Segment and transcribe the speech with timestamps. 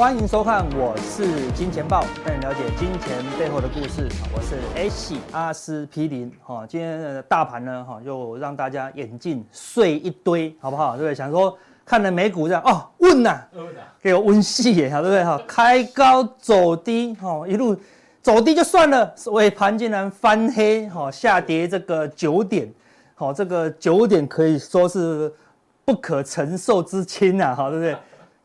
[0.00, 4.08] 欢迎收看，我是金钱豹，带你了解金钱背后的故事。
[4.34, 6.32] 我是 H 阿司匹林。
[6.42, 10.96] 哈，今天的大盘呢，哈，就让大家眼镜碎一堆，好不好？
[10.96, 11.14] 对不对？
[11.14, 11.54] 想说
[11.84, 13.42] 看了美股这样，哦，问呐，
[14.00, 15.22] 给我温戏耶，对不对？
[15.22, 17.76] 哈，开高走低，哈，一路
[18.22, 22.72] 走低就算了，尾盘竟然翻黑，哈，下跌这个九点，
[23.14, 25.30] 好，这个九点可以说是。
[25.82, 27.96] 不可承受之轻啊，哈，对不对？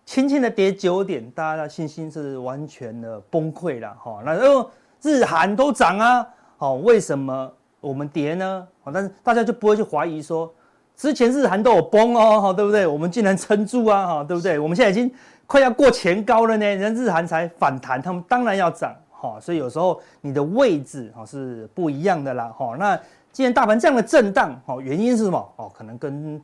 [0.06, 4.22] 轻轻的跌九点，大家的信心是完全的崩溃了，哈。
[4.24, 4.70] 那哦，
[5.02, 8.68] 日韩都涨啊，好，为什么我们跌呢？
[8.84, 10.54] 好，但是大家就不会去怀疑说，
[10.96, 12.86] 之前日韩都有崩哦，哈，对不对？
[12.86, 14.60] 我们竟然撑住啊，哈，对不对？
[14.60, 15.12] 我们现在已经
[15.48, 19.40] 快要过前高了呢，人家日韩才反弹，他们当然要涨，哈。
[19.40, 22.76] 所以有时候你的位置哈是不一样的啦，哈。
[22.78, 23.00] 那
[23.32, 25.54] 既然大盘这样的震荡，哈，原因是什么？
[25.56, 26.40] 哦，可能跟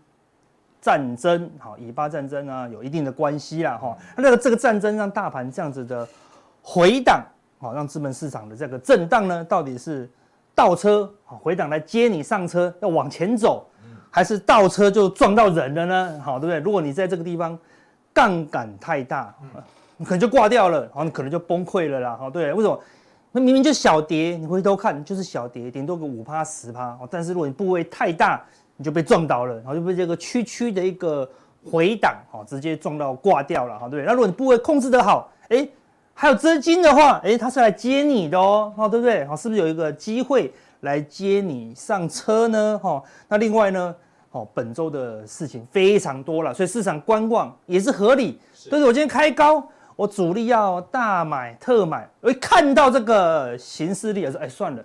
[0.82, 3.96] 战争好，以巴战争啊，有一定的关系啦哈。
[4.18, 6.08] 那个这个战争让大盘这样子的
[6.64, 7.23] 回档，
[7.60, 10.10] 好，让资本市场的这个震荡呢，到底是
[10.56, 13.64] 倒车好回档来接你上车要往前走，
[14.10, 16.20] 还是倒车就撞到人了呢？
[16.26, 16.60] 好，对不对？
[16.60, 17.56] 如果你在这个地方
[18.12, 19.32] 杠杆太大，
[19.98, 22.18] 你可能就挂掉了，好，你可能就崩溃了啦。
[22.20, 22.80] 好，对，为什么？
[23.32, 28.44] 那明明就小跌，你回头看就是小跌，顶多个五趴十趴，但是如果你部位太大。
[28.82, 31.30] 你就被撞倒了，然后就被这个区区的一个
[31.72, 34.06] 回档，哈，直接撞到挂掉了，哈，对不对？
[34.08, 35.70] 那如果你部位控制得好，哎，
[36.16, 39.23] 还有资金的话，哎，他是来接你的哦，哈，对不对？
[39.26, 42.80] 好，是不是有一个机会来接你上车呢？
[42.82, 43.96] 哈，那另外呢，
[44.32, 48.39] 哦，本周的事情非常多了，所以市场观望也是合理。
[48.72, 49.64] 但是我今天开高，
[49.95, 54.84] 我主力要大买特买，我一看到这个形势力，我说，哎，算了。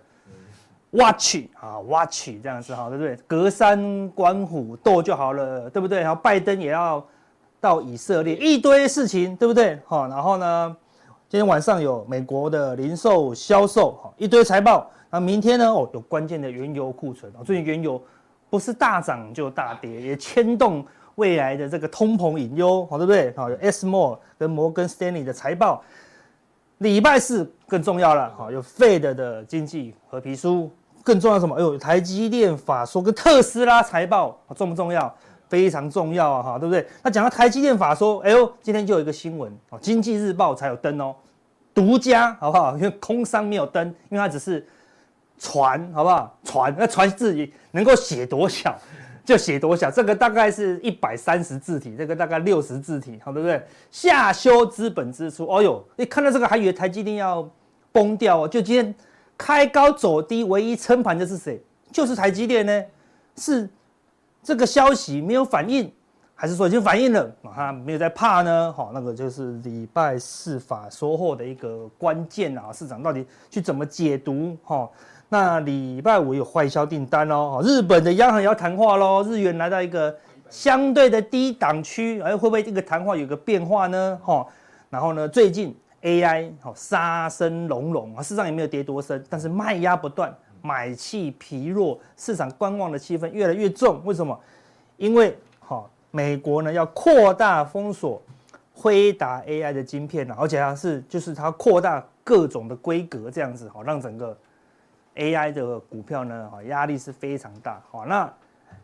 [0.93, 3.17] Watch 啊，Watch 这样子哈，对不对？
[3.27, 6.01] 隔山观虎斗就好了，对不对？
[6.01, 7.05] 然后拜登也要
[7.61, 9.79] 到以色列，一堆事情，对不对？
[9.85, 10.77] 好，然后呢，
[11.29, 14.89] 今天晚上有美国的零售销售，哈，一堆财报。
[15.11, 15.67] 那明天呢？
[15.67, 17.33] 哦，有关键的原油库存。
[17.45, 18.01] 最近原油
[18.49, 20.85] 不是大涨就大跌，也牵动
[21.17, 23.33] 未来的这个通膨隐忧，好，对不对？
[23.37, 25.83] 好，有 ASML 跟摩根斯丹利的财报。
[26.79, 30.71] 礼拜四更重要了，哈，有 Fed 的经济和皮书。
[31.03, 31.55] 更重要什么？
[31.55, 35.15] 哎呦，台积电法说跟特斯拉财报重不重要？
[35.49, 36.85] 非常重要啊，哈，对不对？
[37.05, 41.15] 那讲到台积电法说，哎呦，今天就有一个新闻哦，经济日报才有登哦，
[41.73, 42.77] 独家好不好？
[42.77, 44.67] 因为空商没有登，因为它只是
[45.39, 46.37] 传，好不好？
[46.43, 48.77] 传那传自己能够写多小
[49.27, 53.63] 就写多小，这个大概是一百三十字体，这个大概六十字体，好对不对？
[53.91, 57.47] 下修资本支出，哦呦，你看到这个还以为台积电要
[57.93, 58.95] 崩掉哦，就今天。
[59.39, 61.63] 开高走低，唯一撑盘的是谁？
[61.93, 62.85] 就是台积电呢？
[63.37, 63.69] 是
[64.43, 65.93] 这个消息没有反应，
[66.35, 67.31] 还是说已经反应了？
[67.43, 68.73] 啊，没有在怕呢？
[68.75, 74.57] 好，那个就是礼拜四法收获的一个关键啊，市场到底去怎么解读？
[74.65, 74.89] 哈，
[75.29, 80.17] 那礼拜五有坏销订单哦，日本的央行也要谈话喽，日元来到一个
[80.51, 84.19] 相对的低档区，哎，会不会这个谈话有个变化呢？
[84.23, 84.47] 哈，
[84.91, 85.77] 然后呢，最近。
[86.03, 90.33] AI 好杀声隆隆啊，市场也没有跌多深，但是卖压不断，
[90.63, 94.01] 买气疲弱，市场观望的气氛越来越重。
[94.05, 94.39] 为什么？
[94.99, 98.23] 因为好美国呢要扩大封锁
[98.73, 104.37] 辉达 AI 的晶片，而且它是就是它扩大各种的规格这样子，好让整个
[105.17, 107.81] AI 的股票呢好压力是非常大。
[107.91, 108.33] 好，那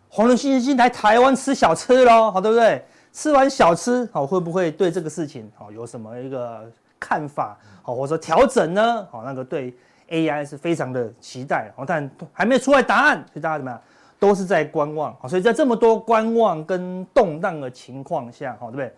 [0.09, 2.85] 黄仁勋先来台湾吃小吃喽，好对不对？
[3.13, 6.71] 吃完小吃好会不会对这个事情好有什么一个？
[7.05, 9.05] 看法好，或者说调整呢？
[9.11, 9.75] 好，那个对
[10.09, 13.81] AI 是非常的期待，好，但还没有出来答案，所以大家怎么样，
[14.21, 15.13] 都是在观望。
[15.19, 18.95] 好，所以在这么多观望跟动荡的情况下，好，对不对？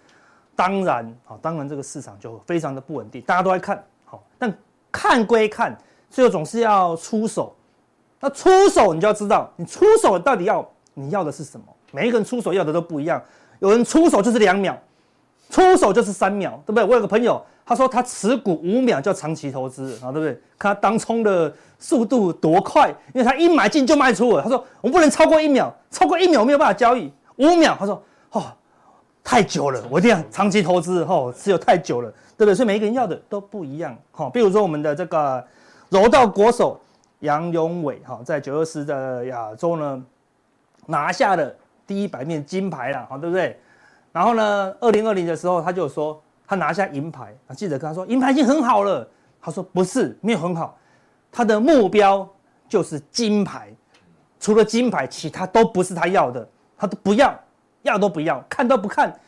[0.55, 4.55] 当然，好，当然这个市场就非常的不稳定，大家都在看，好，但
[4.93, 5.75] 看归看，
[6.15, 7.53] 最后总是要出手。
[8.21, 10.65] 那出手，你就要知道，你出手到底要
[10.95, 11.67] 你要的是什么？
[11.91, 13.21] 每一个人出手要的都不一样，
[13.59, 14.79] 有人出手就是两秒，
[15.51, 16.85] 出手就是三秒，对不对？
[16.85, 17.45] 我有个朋友。
[17.67, 20.39] 他说他持股五秒叫长期投资啊，对不对？
[20.59, 24.43] 看他当冲的速度多快，因为他一买进就卖出了。
[24.43, 27.11] 他说我不能超过一秒，超过一秒我没有办法交易。
[27.37, 28.03] 五秒，他说
[28.33, 28.45] 哦，
[29.25, 32.55] 太久了，我一定要长期投资哦，持有太久了，对不对？
[32.55, 33.97] 所以每一个人要的都不一样。
[34.13, 35.43] 好，比如说我们的这个
[35.95, 36.81] 柔道国手
[37.21, 40.05] 杨勇伟，哈，在九二四的亚洲呢
[40.87, 41.55] 拿下了
[41.87, 43.59] 第一百面金牌了，好，对不对？
[44.13, 46.21] 然后呢，二零二零的时候他就说。
[46.47, 49.09] 他拿下银牌，记者跟他说：“银牌已经很好了。”
[49.41, 50.77] 他说：“不是，没有很好，
[51.33, 52.29] 他的目标
[52.69, 53.75] 就是金牌，
[54.39, 56.47] 除了金牌，其他都不是他要的，
[56.77, 57.35] 他都不要，
[57.81, 59.19] 要都不要，看都不看。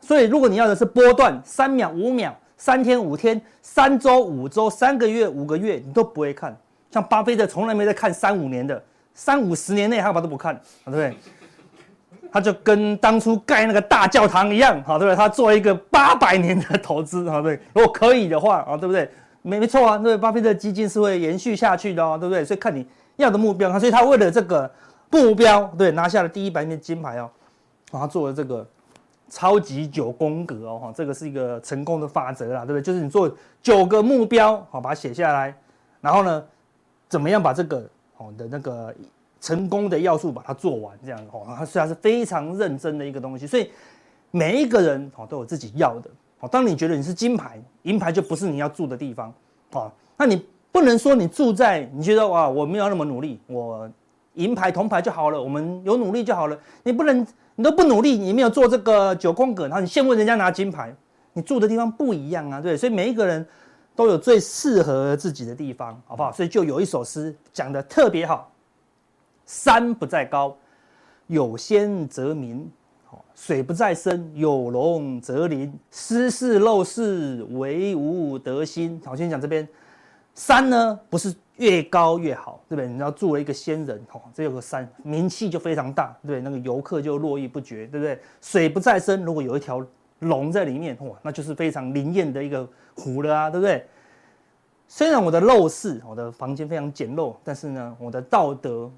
[0.00, 6.54] 所以，如果你要的是波段三秒、五秒，三天五天、三周五周、三个月五个月，你都不会看。
[6.90, 8.82] 像巴菲特从来没在看三五年的，
[9.14, 11.16] 三五十年内他把都不看，对不对？
[12.30, 15.16] 他就跟当初盖那个大教堂一样，好，对不对？
[15.16, 17.58] 他做一个八百年的投资，好，对。
[17.72, 19.08] 如果可以的话，啊，对不对？
[19.40, 22.44] 没没错啊，对，巴菲特基金是会延续下去的哦，对不对？
[22.44, 22.84] 所以看你
[23.16, 24.70] 要的目标，所以他为了这个
[25.10, 27.30] 目标，对，拿下了第一百面金牌哦，
[27.92, 28.66] 然后做了这个
[29.28, 32.82] 超级九宫格哦，哈，这个是一个成功的法则啦，对不对？
[32.82, 33.30] 就是你做
[33.62, 35.54] 九个目标，好，把它写下来，
[36.00, 36.44] 然后呢，
[37.08, 38.94] 怎么样把这个好的那个。
[39.40, 43.70] 成功的要素把它做完，这样哦，它虽然是非常认真的一个东西，所以
[44.32, 46.10] 每一个人哦都有自己要的
[46.40, 46.48] 哦。
[46.48, 49.32] 当你觉得你是金牌，银牌就不是你要住的地方
[49.70, 49.88] 哦。
[50.16, 53.88] 那你不能说你住在你觉得哇，我没有那么努力，我
[54.38, 56.58] 银牌铜牌就好了，我们有努力就好了。
[56.84, 57.26] 你不能，
[57.56, 60.94] 你都不努力，你没有做这个九宫格，然后你羡慕人家拿金牌，
[61.32, 62.76] 你住的地方不一样啊，对。
[62.76, 63.44] 所以每一个人
[63.96, 66.32] 都有最适合自己的地方，好不好？
[66.32, 68.50] 所以就有一首诗讲的特别好。
[69.44, 70.56] 山不在高，
[71.26, 72.66] 有仙则名；
[73.34, 75.72] 水不在深，有龙则灵。
[75.90, 79.00] 斯是陋室，惟吾德馨。
[79.04, 79.66] 好，先讲这边，
[80.34, 82.88] 山呢不是越高越好，对不对？
[82.88, 86.40] 你要住了一个仙人，哦，这有个山，名气就非常大，对不对？
[86.40, 88.18] 那个游客就络绎不绝，对不对？
[88.40, 89.84] 水不在深，如果有一条
[90.20, 93.86] 龙在里面，哇，那就是非常灵验的一个湖了啊，对不对？
[94.88, 98.90] 虽然我的陋室，我的房间非常简陋，但是呢，我的道德。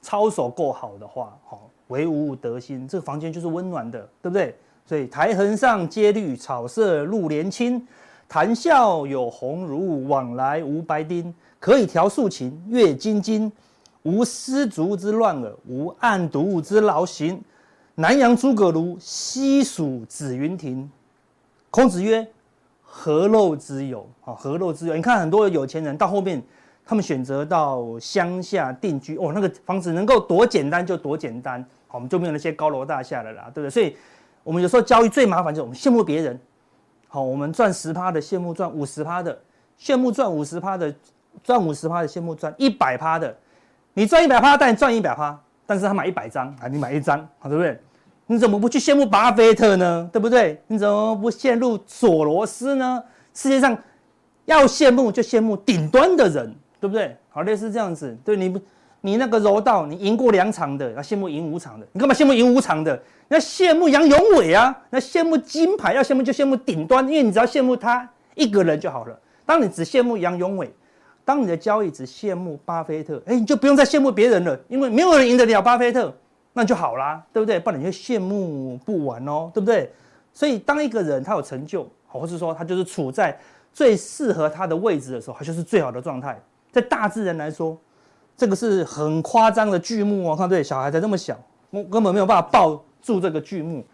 [0.00, 4.54] 操守够好的话，好，惟吾德馨，这个房间就是温暖的，对不对？
[4.86, 7.84] 所以苔痕上阶绿，草色入帘青。
[8.28, 11.34] 谈笑有鸿儒，往来无白丁。
[11.58, 13.50] 可以调素琴，阅金经。
[14.02, 17.42] 无丝竹之乱耳，无案牍之劳形。
[17.96, 20.90] 南阳诸葛庐，西蜀子云亭。
[21.70, 22.26] 孔子曰
[22.80, 24.08] ：“何陋之有？
[24.24, 24.94] 啊，何陋之有？
[24.96, 26.42] 你看很多有钱人到后面。”
[26.90, 33.70] 他们选择到乡下定居哦，那个房子能够多简单就多简单，好，我们就没有那些高楼大厦了啦，对不对？
[33.70, 33.94] 所以，
[34.42, 36.40] 我们有时候交易最麻烦就是我们羡慕别人，
[37.06, 39.38] 好，我们赚十趴的羡慕赚五十趴的，
[39.78, 40.94] 羡慕赚五十趴的
[41.48, 43.34] 赚五十趴的羡慕赚一百趴的，
[43.94, 47.80] 你赚一百趴，但你赚一百趴，但是他买一百张啊，你买一张，好，对不对？
[48.26, 50.10] 你怎么不去羡慕巴菲特呢？
[50.12, 50.60] 对不对？
[50.66, 53.02] 你怎么不羡慕索罗斯呢？
[53.32, 53.74] 世界上
[54.44, 56.54] 要羡慕就羡慕顶端的人。
[56.80, 57.16] 对不对？
[57.30, 58.14] 好，类似这样子。
[58.22, 58.60] 对，你不，
[59.00, 61.86] 你那个柔道，你赢过两场的，要羡慕赢五场的。
[61.92, 62.94] 你干嘛羡慕赢五场的？
[63.26, 64.78] 你要羡慕杨永伟啊！
[64.90, 69.18] 那羡慕金牌，要羡慕就羡慕顶端，因为你只要羡慕他一个人就好了。
[69.44, 70.72] 当你只羡慕杨永伟，
[71.28, 76.10] 当你的交易只羡慕巴菲特，哎，你就不用再羡慕别人了，因为没有人赢得了巴菲特，
[76.54, 77.60] 那就好啦，对不对？
[77.60, 79.92] 不然你就羡慕不完哦，对不对？
[80.32, 83.38] 所以，当一个人他有成就，或是说他就是处在
[83.74, 86.40] 最适合他的位置的时候，他就是最好的状态。
[86.72, 87.78] 在大自然来说，
[88.34, 90.34] 这个是很夸张的巨木哦。
[90.34, 93.84] 看对，小孩才这么小，我根本没有办法抱住这个巨木。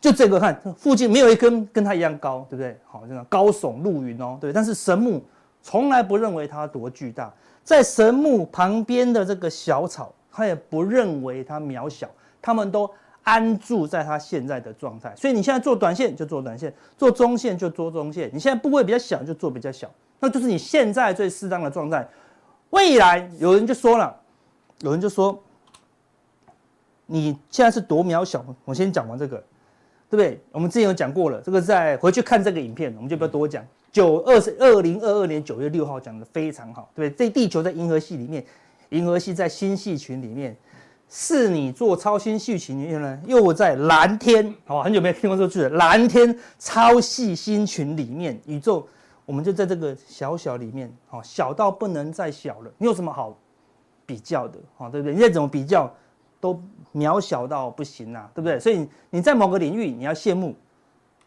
[0.00, 2.76] 就这个看，附近没有一根跟他一样高，对不对？
[2.84, 4.52] 好，这样高耸入云哦，对。
[4.52, 5.22] 但是神木
[5.62, 12.90] 从来不认为它多巨大，在神木旁边的这个小草，他也不认为它渺小，他们都
[13.22, 15.14] 安住在它现在的状态。
[15.16, 18.28] 所以你现在做短线就做短线，做中线就做中线。
[18.34, 19.88] 你现在部位比较小就做比较小。
[20.18, 22.06] 那就是你现在最适当的状态。
[22.70, 24.16] 未来有人就说了，
[24.80, 25.40] 有人就说，
[27.06, 28.44] 你现在是多渺小。
[28.64, 29.36] 我先讲完这个，
[30.08, 30.40] 对不对？
[30.50, 33.64] 我们之前有讲过了，这个再回去看这个影片，我们就不要多讲。
[33.92, 37.28] 九二是二零二二年九月六号讲的非常好，对不对？
[37.28, 38.44] 这地球在银河系里面，
[38.88, 40.56] 银河系在星系群里面，
[41.10, 48.88] 是你做超星系群里面呢，又在蓝天，好，很久没有听过这个句子，蓝天超细星群里面，宇宙。
[49.24, 52.72] 我们就在这个小小里面，好，小到不能再小了。
[52.76, 53.38] 你有什么好
[54.04, 54.58] 比较的？
[54.76, 55.14] 好，对不对？
[55.14, 55.90] 你再怎么比较，
[56.40, 56.60] 都
[56.92, 58.58] 渺小到不行啊，对不对？
[58.58, 60.56] 所以你在某个领域，你要羡慕，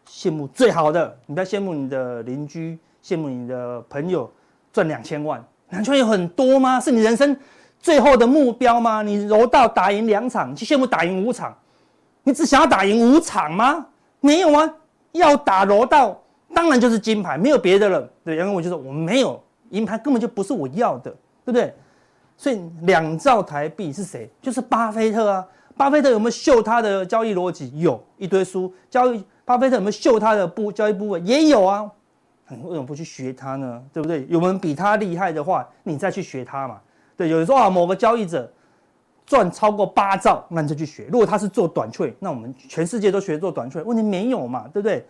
[0.08, 1.18] 羡慕最好的。
[1.26, 4.32] 你不要羡慕你的邻居，羡慕你的朋友
[4.72, 6.80] 赚两千万，两千万有很多吗？
[6.80, 7.36] 是你人生
[7.80, 9.02] 最后的目标吗？
[9.02, 11.56] 你柔道打赢两场，你去羡慕打赢五场，
[12.24, 13.86] 你只想要打赢五场吗？
[14.20, 14.74] 没有啊，
[15.12, 16.22] 要打柔道。
[16.54, 18.10] 当然就是金牌，没有别的了。
[18.24, 21.12] 对，杨文伟就说我没有银牌，根本就不是我要的，
[21.44, 21.74] 对不对？
[22.38, 24.30] 所以两兆台币是谁？
[24.42, 25.46] 就是巴菲特啊。
[25.78, 27.72] 巴菲特有没有秀他的交易逻辑？
[27.78, 28.74] 有一堆书。
[28.90, 31.20] 交易巴菲特有没有秀他的部交易部位？
[31.22, 31.90] 也有啊。
[32.50, 33.84] 为什么不去学他呢？
[33.94, 34.26] 对不对？
[34.30, 36.80] 有人比他厉害的话，你再去学他嘛。
[37.18, 38.52] 对，有人说啊，某个交易者
[39.26, 41.08] 赚超过八兆，那你就去学。
[41.12, 44.68] 如果他是做短脆，那我们全世界都学做短脆，问题没有嘛？
[44.72, 45.04] 对不对？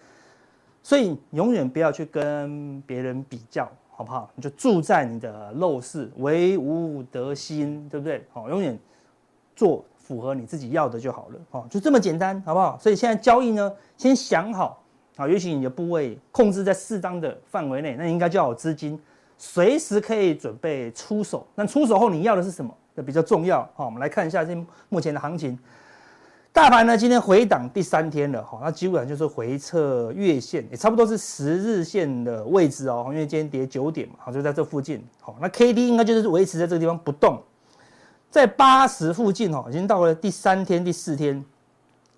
[0.81, 4.29] 所以永远不要去跟别人比较，好不好？
[4.35, 8.23] 你就住在你的陋室，唯吾德馨，对不对？
[8.31, 8.79] 好，永远
[9.55, 12.77] 做符合你自己要的就好了，哦，就这么简单，好不好？
[12.79, 14.83] 所以现在交易呢，先想好
[15.15, 18.99] 啊，也许你的部位控制在适当的范围内，那应该就要有资金，
[19.35, 21.47] 随时可以准备出手。
[21.55, 22.71] 那出手后你要的是什么？
[22.95, 23.67] 这比较重要。
[23.75, 24.55] 好，我们来看一下这
[24.89, 25.57] 目前的行情。
[26.53, 37.41] 大盘呢，今天回档第三天了，哈，那基本上就是回测月线，也差不多是十日线的位置哦，因为今天跌九点嘛，好，就在这附近，好，那 K D 应该就是维持在这个地方不动，
[38.35, 41.41] 在八十附近哦，已经到了第三天、第四天，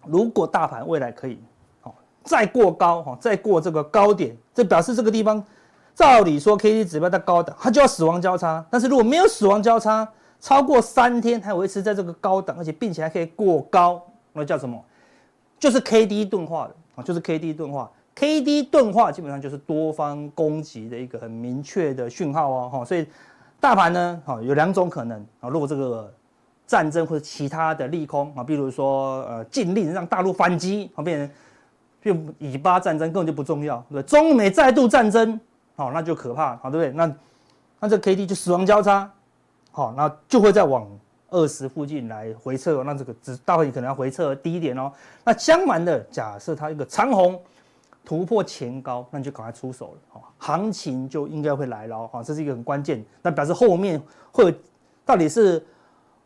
[0.03, 1.37] 如果大盘未来可以，
[1.79, 1.93] 好，
[2.23, 5.43] 再过高，哈，再过这个高点，这表示这个地方，
[5.93, 14.03] 照理说 K D 指标在高档，它就要死亡交叉，但是如果没有死亡交叉，超过三天还维持在这个高档，而且并且还可以过高。
[14.33, 14.83] 那叫什么？
[15.59, 17.91] 就是 K D 钝化的啊，就是 K D 钝化。
[18.15, 22.83] K D 钝化基本上就是多方攻击的一个很明确的讯号哦，哈。
[22.83, 23.05] 所以
[23.59, 25.49] 大盘呢，好，有两种可能啊。
[25.49, 26.13] 如果这个
[26.65, 31.29] 战争或者其他的利空啊，比如说呃禁令让大陆反击啊，变成
[32.01, 34.01] 就以巴战争根本就不重要，对？
[34.03, 35.39] 中美再度战争，
[35.75, 36.91] 好，那就可怕，好，对不对？
[36.91, 37.15] 那
[37.79, 39.11] 那这 K D 就死亡交叉，
[39.71, 40.87] 好，那就会再往。
[41.29, 44.89] 二十附近来回撤，那这个只大会可能要回撤低一点哦。
[45.25, 47.37] 那相反的，假设它一个长红
[48.07, 53.03] 突破前高，那你就赶快出手了，行情就应该会来了，哈，这是一个很关键。
[53.21, 54.57] 那表示后面会
[55.03, 55.61] 到底是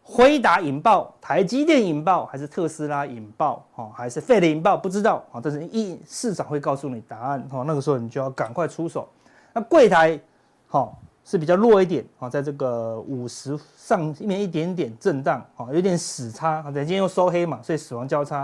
[0.03, 4.77] 辉达引爆、台积电引爆，还是特斯拉引爆，还是费德引爆？
[4.77, 9.09] 不知道啊，但是一市场会告诉你答案哈，那个时候你就要赶快出手。
[9.51, 10.19] 那柜台，
[10.67, 10.95] 好。
[11.23, 16.65] 是比较弱一点啊，在这个五十上面一点点震荡啊，有点死叉啊。
[16.65, 18.43] 今天又收黑嘛，所以死亡交叉。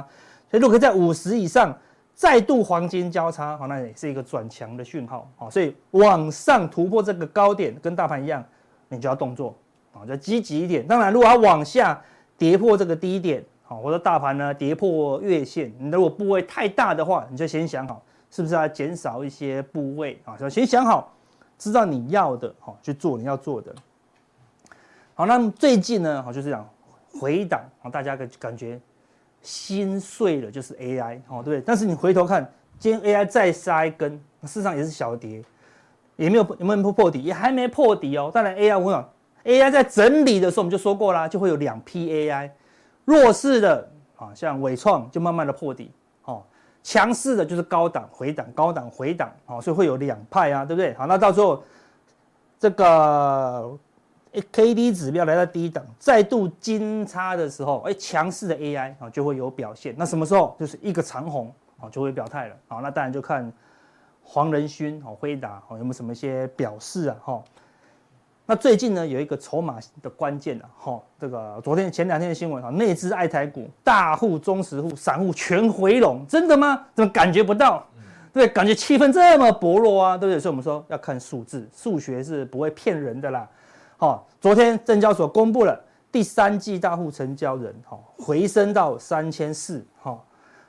[0.49, 1.75] 所以如果在五十以上
[2.17, 5.51] 再度黄金交叉，好，那也是一个转强的讯号好。
[5.51, 8.43] 所以往上突破这个高点，跟大盘一样，
[8.89, 9.55] 你就要动作
[9.93, 10.85] 啊，就积极一点。
[10.87, 12.01] 当然，如果它往下
[12.35, 21.13] 跌破这个低点，好，或者大盘呢跌破月线，你如果部位太大的话，你就先想好是不是要减少一些部位啊，就先想好。
[21.59, 23.75] 知道你要的，好去做你要做的。
[25.13, 26.67] 好，那么最近呢，好就是讲
[27.19, 28.81] 回档，好大家感感觉
[29.41, 31.61] 心碎了，就是 AI，哦对不对？
[31.61, 34.11] 但是你回头看，今天 AI 再杀一根，
[34.43, 35.43] 事实上也是小跌，
[36.15, 38.29] 也没有有没有破底，也还没破底哦。
[38.33, 39.09] 当然 AI 我讲
[39.45, 42.49] AI 在整理的时候，我们就说过啦，就会有两批 AI，
[43.05, 45.91] 弱势的啊，像纬创就慢慢的破底
[46.25, 46.43] 哦。
[46.83, 50.93] 强势的就是高档回档，高档回档，哦，所以会有两派啊，对不对？
[50.93, 51.63] 好，那到时候
[52.59, 53.77] 这个
[54.51, 59.95] K D 指标来到低档，再度金叉的时候，哎，强势的 A I 啊就会有表现。
[59.97, 60.55] 那什么时候？
[60.59, 62.55] 就是一个长红啊就会表态了。
[62.67, 63.51] 好，那当然就看
[64.23, 67.17] 黄仁勋哦，辉达哦有没有什么一些表示啊？
[67.23, 67.43] 哈。
[68.49, 76.85] 那最近呢，有一个筹码的关键啊，哈，这个昨天前两天的新闻啊，内资爱台股，大户、中实户、散户全回笼，真的吗？
[76.95, 77.85] 怎么感觉不到？
[78.31, 80.39] 对，感觉气氛这么薄弱啊，对不对？
[80.39, 83.49] 所以我们说要看数字，数学是不会骗人的啦。
[83.97, 85.79] 好，昨天证交所公布了
[86.11, 90.17] 第三季大户成交人，哈，回升到三千四，哈，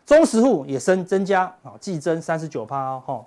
[0.05, 3.25] 中实户也升增加，啊，季增三十九趴，哈，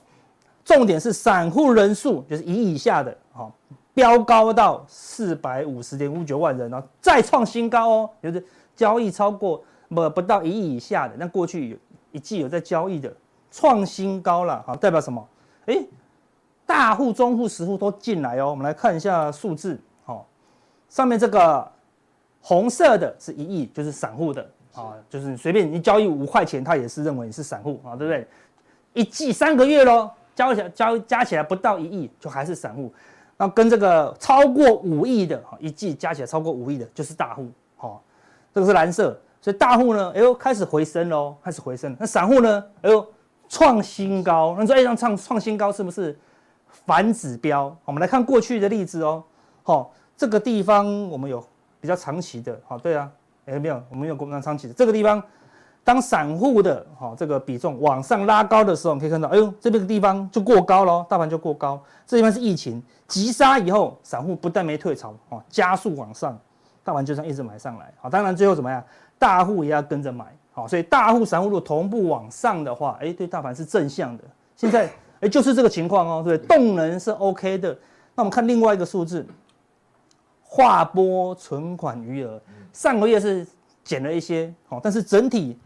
[0.65, 3.49] 重点是散户人数就是一亿以下的，哈。
[3.93, 8.41] 飙高到四百五十点五九万人，然后再创新高哦，就是
[8.73, 11.77] 交易超过不不到一亿以下的，那过去有
[12.13, 13.13] 一季有在交易的
[13.51, 15.27] 创新高了，好，代表什么？
[15.65, 15.77] 哎，
[16.65, 18.51] 大户、中户、实户都进来哦。
[18.51, 19.77] 我们来看一下数字，
[20.91, 21.65] 上面这个
[22.41, 24.45] 红色的是一亿，就是散户的
[24.75, 28.27] 啊，就是你随便你交易五块钱，他也是认为你是散户啊，对不对？
[28.91, 32.93] 一季三个月喽，交起来交加起来不到一亿，就还是散户。
[33.37, 37.97] 那跟这个超过五亿的哈，一季加起来超过五亿的，就是大户，哈，
[38.53, 41.95] 这个是蓝色，所以大户呢，哎呦开始回升喽，开始回升。
[41.97, 43.07] 那散户呢，哎呦
[43.47, 46.19] 创新高，那说哎，这样创创新高是不是
[46.85, 47.73] 反指标？
[47.85, 49.23] 我们来看过去的例子哦，
[49.63, 51.43] 好，这个地方我们有
[51.79, 53.09] 比较长期的，好，对啊，
[53.47, 55.19] 哎没有，我们有比较长期的这个地方。
[55.83, 61.81] 当散户的哈这个比重往上拉高的时候，你可以看到，哎呦，这边的地方就过高了，大盘就过高。
[62.05, 66.37] 这地方是疫情急杀以后，散户不但没退潮，哦，加速往上，
[66.83, 67.91] 大盘就这样一直买上来。
[67.99, 68.83] 好，当然最后怎么样，
[69.17, 70.23] 大户也要跟着买。
[70.51, 74.23] 好，所以大户、散户如果同步往上的话，哎，对大盘是正向的。
[74.55, 74.87] 现在
[75.21, 77.75] 哎就是这个情况哦，对，动能是 OK 的。
[78.13, 79.25] 那我们看另外一个数字，
[80.53, 82.41] 划拨存款余额，
[82.73, 83.47] 上个月是
[83.85, 85.57] 减了一些，好，但是整体。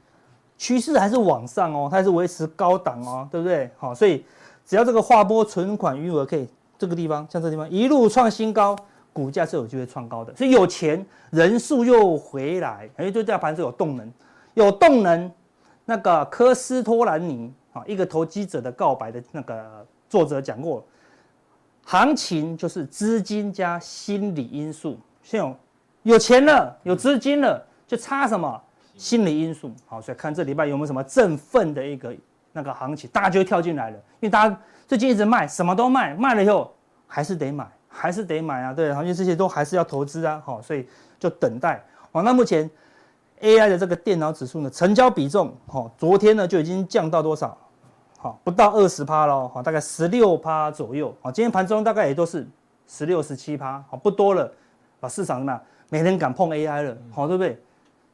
[0.57, 3.69] 趋势还是往上哦，它还是维持高档哦，对不对？
[3.77, 4.23] 好，所以
[4.65, 8.73] 只要这个划拨存款余额可以这个地方，像这个地方一路创新高，
[9.11, 10.33] 股价是有机会创高的。
[10.33, 14.13] 所以有钱人数又回来，哎，对这盘是有动能，
[14.53, 15.29] 有动能。
[15.83, 20.81] 那个科斯托兰尼啊，一个投机者的告白的那个作者讲过，
[21.85, 24.99] 行情就是资金加心理因素。
[25.23, 25.55] 现有
[26.03, 28.61] 有钱了，有资金了，就差什么？
[28.97, 29.71] 心理因素。
[29.85, 32.13] 好，所以看这礼拜有没有什么振奋的一个
[32.51, 33.95] 那个行情，大家就会跳进来了。
[33.95, 36.75] 因为大家最近一直卖，什么都卖，卖了以后
[37.07, 38.73] 还是得买，还是得买啊。
[38.73, 40.41] 对，因为这些都还是要投资啊。
[40.45, 40.85] 好，所以
[41.17, 41.81] 就等待。
[42.11, 42.69] 好，那目前。
[43.41, 47.55] AI 的这个电脑指数呢，成交比重，好，昨天呢就已经降到多少？
[48.25, 52.47] 好，不到二十趴喽，好，大概十六趴左右，好，今天盘中大概也都是
[52.87, 54.51] 十六、十七趴，好，不多了，
[54.99, 55.61] 啊，市场怎么样？
[55.89, 57.61] 没人敢碰 AI 了，好，对不对？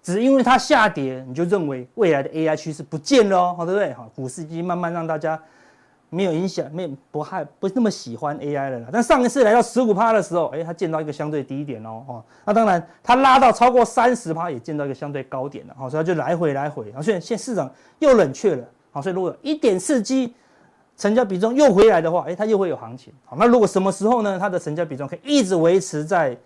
[0.03, 3.93] 只因为它下跌，你就认为未来的 AI 趋势不见了，好，对不对？
[3.93, 5.41] 好，股市已经慢慢让大家。
[6.13, 8.89] 没有影响，没有不害不那么喜欢 AI 了啦。
[8.91, 20.33] 但上一次来到十五趴的时候，哎，它见到一个相对低点哦，哦，那当然它拉到超过三十趴，也见到一个相对高点了，好，所以它就来回来回，啊，所以现在市场又冷却了，好，所以如果一点刺激，
[20.95, 24.37] 成交比重又回来的话，哎，它又会有行情，好，那如果什么时候呢？
[24.37, 26.37] 它的成交比重可以一直维持在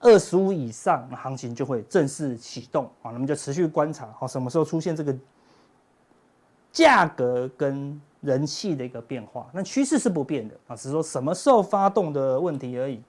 [0.00, 5.14] 二十五以上，那行情就会正式启动，好，那么就持续观察，好，什么时候出现这个
[6.70, 8.00] 价格跟。
[8.22, 13.02] 人气的一个变化，那趋势是不变的啊，只是说什么时候发动的问题而已。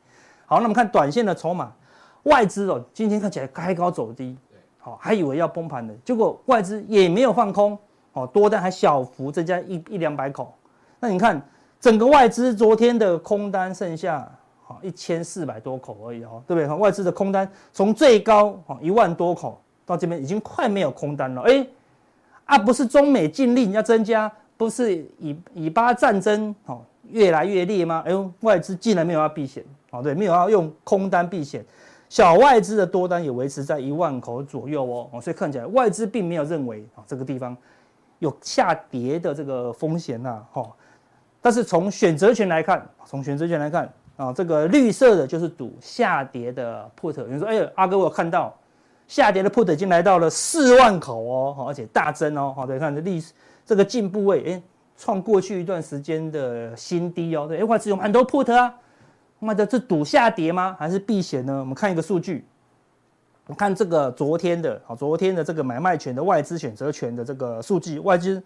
[0.48, 1.72] 好，那么看短线的筹码，
[2.24, 4.36] 外资哦，今天看起来开高走低，
[4.80, 7.78] 好，还以为要崩盘的，结果外资也没有放空，
[8.14, 10.54] 哦，多单还小幅增加一一两百口。
[11.00, 11.42] 那你看
[11.80, 14.30] 整个外资昨天的空单剩下
[14.64, 16.68] 好一千四百多口而已哦，对不对？
[16.78, 21.68] 外资的空单从最高哦一万多口到这边已经快没有空单了，哎，
[22.46, 24.32] 啊不是中美禁令要增加。
[24.56, 28.04] 不是以以巴战争哦越来越烈吗？
[28.06, 31.66] 哎呦，外资竟然没有要避险哦，对，没有要用空单避险，
[32.08, 37.58] 小外资的多单也维持在一万口左右，哦，所以看起来外资并没有认为啊这个地方
[38.24, 40.66] 有下跌的这个风险呐，哈。
[41.42, 47.18] 但是从选择权来看，从选择权来看啊，这个绿色的就是赌下跌的 put。
[47.20, 48.56] 有人说，哎，阿哥我有看到
[49.10, 53.34] 下跌的 put 已经来到了四万口哦，而且大增哦，好，对，看这历史。
[53.66, 54.62] 这个进步位，哎，
[54.98, 57.46] 创过去一段时间的新低哦。
[57.46, 58.74] 对，哎，外资有很多 put 啊，
[59.40, 60.78] 那这是赌下跌吗？
[60.80, 61.60] 还是避险呢？
[61.60, 62.46] 我们看一个数据，
[63.48, 68.42] 我看这个昨天的，好，昨天的这个买卖权的外资选择权的这个数据，外资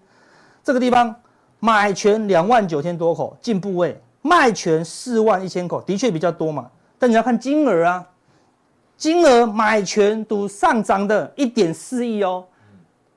[0.64, 1.14] 这个地方
[1.60, 6.70] 买权两万九千多口，进步位，卖权四万一千口，的确比较多嘛。
[6.98, 8.04] 但你要看金额啊，
[8.98, 12.44] 金额买权赌上涨的一点四亿哦。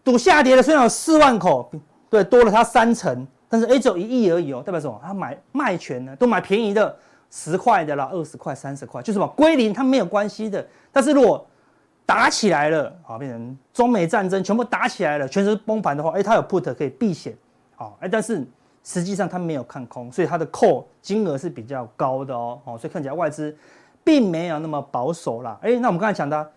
[0.05, 1.71] 赌下跌的虽然有四万口，
[2.11, 5.01] 对，多了它三成，但是哎，只有一亿而已哦，代表什么？
[5.03, 6.95] 他买卖权呢，都买便宜的，
[7.31, 10.66] 十块的啦，二十块、三十块，就是什么归零，它没有关系的。
[10.93, 11.47] 但是如果
[12.11, 17.33] 打起来了，好，变成中美战争全部打起来了，全是崩盘的话，哎，它有 put 可以避险，
[17.77, 18.44] 好，哎，但是
[18.83, 23.57] 实际上它没有看空，所以它的 call 金额是比较高的哦，哦，所以看起来外资
[24.03, 25.57] 并没有那么保守啦。
[25.62, 26.51] 哎，那我们刚才讲的。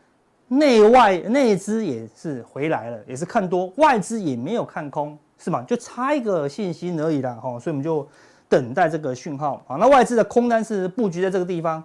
[0.49, 5.63] 内外内资也是回来了，也是看多，外资也没有看空，是吗？
[5.63, 8.07] 就差一个信心而已啦，哈，所以我们就
[8.47, 9.77] 等待这个讯号好。
[9.79, 11.83] 那外资的空单是布局在这个地方，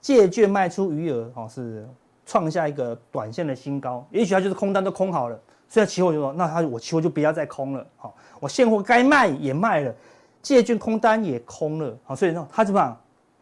[0.00, 1.86] 借券卖出余额，哦，是
[2.28, 4.06] 创下一个短线的新高。
[4.10, 9.94] 也许它就是空单都空好了，所以期货就说，那它我期货就不要再空了，好，我现货该卖也卖了，
[10.42, 12.94] 借券空单也空了，好，所以呢它怎么样？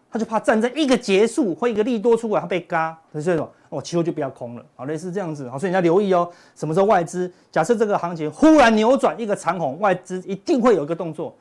[0.09, 11.37] 他就怕站在一个结束或一个利多出来，他被嘎，所以说哦，期货就不要空了，好，类似这样子，好，所以你要留意哦，什么时候外资假设这个行情忽然扭转一个长红，外资一定会有一个动作，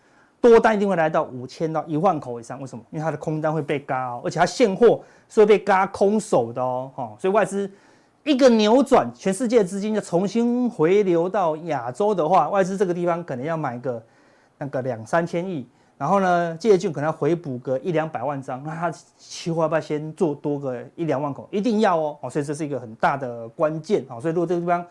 [0.49, 2.83] 多单一定会来到五千到一万口以上，为什么？
[2.91, 7.69] 因为它的空单会被嘎哦，而且它现货是会被嘎空手的哦，哈，所以外资
[8.23, 14.03] 一个扭转，全世界资金就重新回流到亚洲的话，外资这个地方可能要买个
[14.59, 15.67] 那个两三千亿。
[15.97, 21.47] 然后呢，借券可能要回补个一两百万张，那他期货要不要先做多个一两万口？
[21.49, 24.19] 一定要哦，所以这是一个很大的关键啊。
[24.19, 24.85] 所以如果这个地方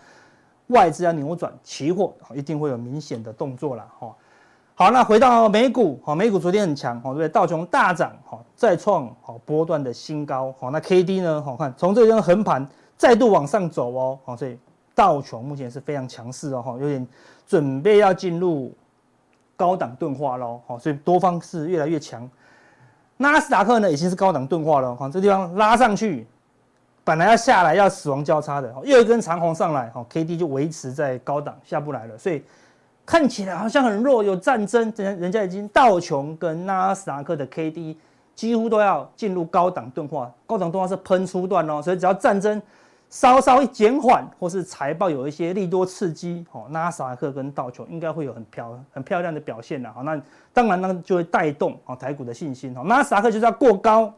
[0.69, 4.15] 外资要扭转，期货一定会有明显的动作了哈。
[4.75, 7.29] 好，那回到美股，好，美股昨天很强，好，对不对？
[7.29, 11.43] 道琼大涨，好，再创好波段的新高，好，那 K D 呢？
[11.43, 14.59] 好看，从这个地方横盘再度往上走哦，好，所以
[14.95, 17.07] 道琼目前是非常强势哦，哈，有点
[17.47, 18.73] 准备要进入。
[19.57, 22.29] 高档钝化喽，好，所以多方是越来越强。
[23.19, 26.27] 纳斯达克呢，已经是高档钝化了，好，这地方拉上去，
[27.05, 32.43] 本来要下来要死亡交叉的，又一根长红上来，哈，K D 就维持在高档下不来了，所以
[33.07, 37.99] 看起来好像很弱，有战争，人人家已经道琼跟纳斯达克的 K D
[38.35, 42.61] 几乎都要进入高档钝化，高档钝化是喷出段哦，所以只要战争
[43.11, 50.21] 稍稍一减缓，或是财报有一些利多刺激，哦，纳斯达克跟道琼应该会有很漂很漂亮的表现的，好，那
[50.53, 54.13] 当然呢就会带动啊台股的信心，哦，纳斯达克就是要过高。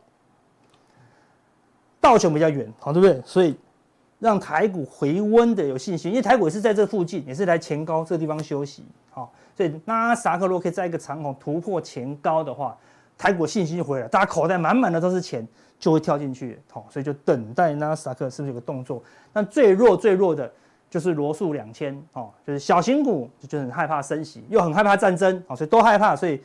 [1.99, 3.21] 道琼比较远，好，对不对？
[3.25, 3.59] 所以
[4.19, 12.77] 让台股回温的有信心，因为台股也是在这附近，也是来前高这个地方休息，好，所以纳斯克如果可以在一个长红突破前高的话，
[13.19, 15.47] 台股信心就回来，大家口袋满满的都是钱，
[15.79, 19.03] 就会跳进去，好，所以就等待纳斯克是不是有个动作？
[19.35, 20.51] 那最弱最弱的
[20.89, 26.41] 就是罗素两千，哦，就是小型股就很害怕升息，又很害怕战争，好，所以都害怕，所以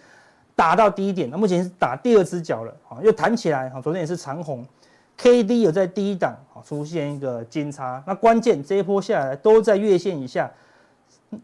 [0.55, 4.65] 打到低点，那目前是打第二只脚了，好，又弹起来，好，昨天也是长红。
[5.17, 10.51] K D 有在低档啊出现一个金叉，那关键这一波下来都在月线以下，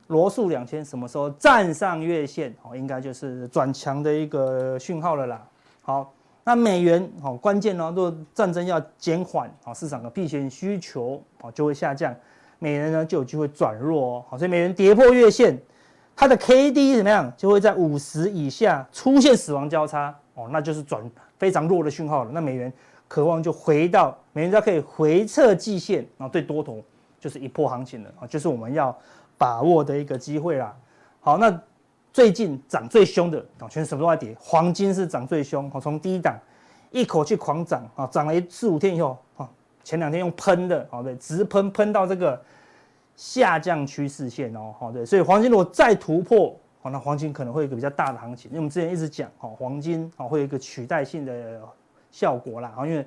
[0.07, 5.47] 罗素两千什么时候站上月线哦，应该就是转强的一个讯号了啦。
[5.83, 6.11] 好，
[6.43, 12.11] 那美元哦关键呢，若战争要减缓啊，市场的避险需求啊就会下降，
[12.57, 14.25] 美元呢就有机会转弱哦。
[14.27, 15.55] 好，所以美元跌破月线，
[16.15, 22.31] 它的 K D 怎么样就会在五十以下出现死亡交叉哦，那就是转非常弱的讯号了。
[22.33, 22.73] 那美元。
[23.07, 26.83] 渴望就回到美元，它可以回撤季线，然后对多头
[27.19, 28.95] 就是一波行情了啊，就是我们要
[29.37, 30.75] 把握的一个机会啦。
[31.21, 31.61] 好，那
[32.11, 36.37] 最近涨最凶的啊，全什么都在跌，黄金是涨最凶，从低档
[36.91, 39.49] 一口气狂涨啊，涨了四五天以后啊，
[39.83, 42.41] 前两天用喷的，好对，直喷喷到这个
[43.15, 51.61] 下降趋势线哦，好对，所以黄金如果再突破，好，那黄金可能会有一个比较大的行情，因为我们之前一直讲，好，黄金啊会有一个取代性的。
[52.11, 53.05] 效果啦，因为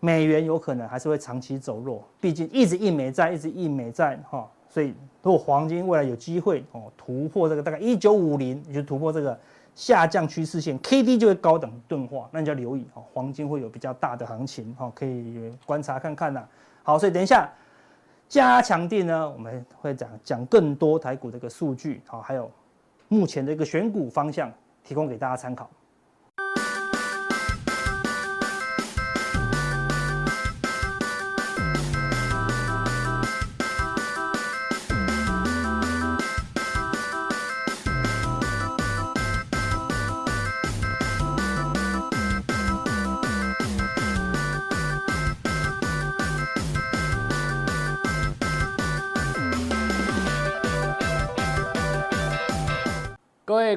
[0.00, 9.38] 美元有可能还是会长期走弱，毕竟一直印美债，一直印美债哈，所以如果黄金未来有机会哦突破这个大概一九五零，也就突破这个
[9.74, 16.46] 下降趋势线，K D 就会高等钝化，那你就要留意哦，黄金会有比较大的行情哈，可以观察看看呐。
[16.84, 17.48] 好，所以等一下
[18.28, 22.50] 加强錠呢，我们会讲讲更多台股的一个数据，好，还有
[23.08, 24.52] 目前的一个选股方向，
[24.84, 25.68] 提供给大家参考。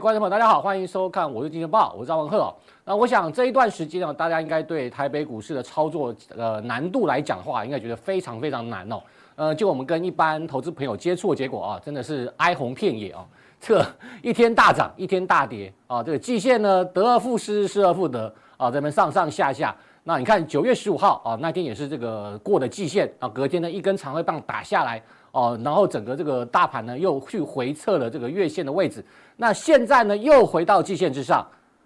[0.01, 2.51] 观众朋友，大家好，欢迎收看《我是金钱爆》，我是张文赫。
[2.83, 8.99] 那我想这一段时间呢，大家应该对台北股市的操作呃难度来讲的话，应该觉得非常非常难哦。
[9.35, 13.23] 呃，就我们跟一般投资朋友接触的结果啊，真的是哀鸿遍野啊。
[13.59, 13.85] 这
[14.23, 16.01] 一天大涨，一天大跌啊。
[16.01, 19.75] 这个季线呢，得而复失，失而复得啊，这边上上下下。
[20.03, 24.99] 那你看九月十五号啊，那天也是这个过的季线啊，隔天呢一根长黑棒打下来。
[25.31, 29.03] 哦，然后整个这个大盘呢又去回测了这个月线的位置，
[29.37, 31.45] 那现在呢又回到季线之上，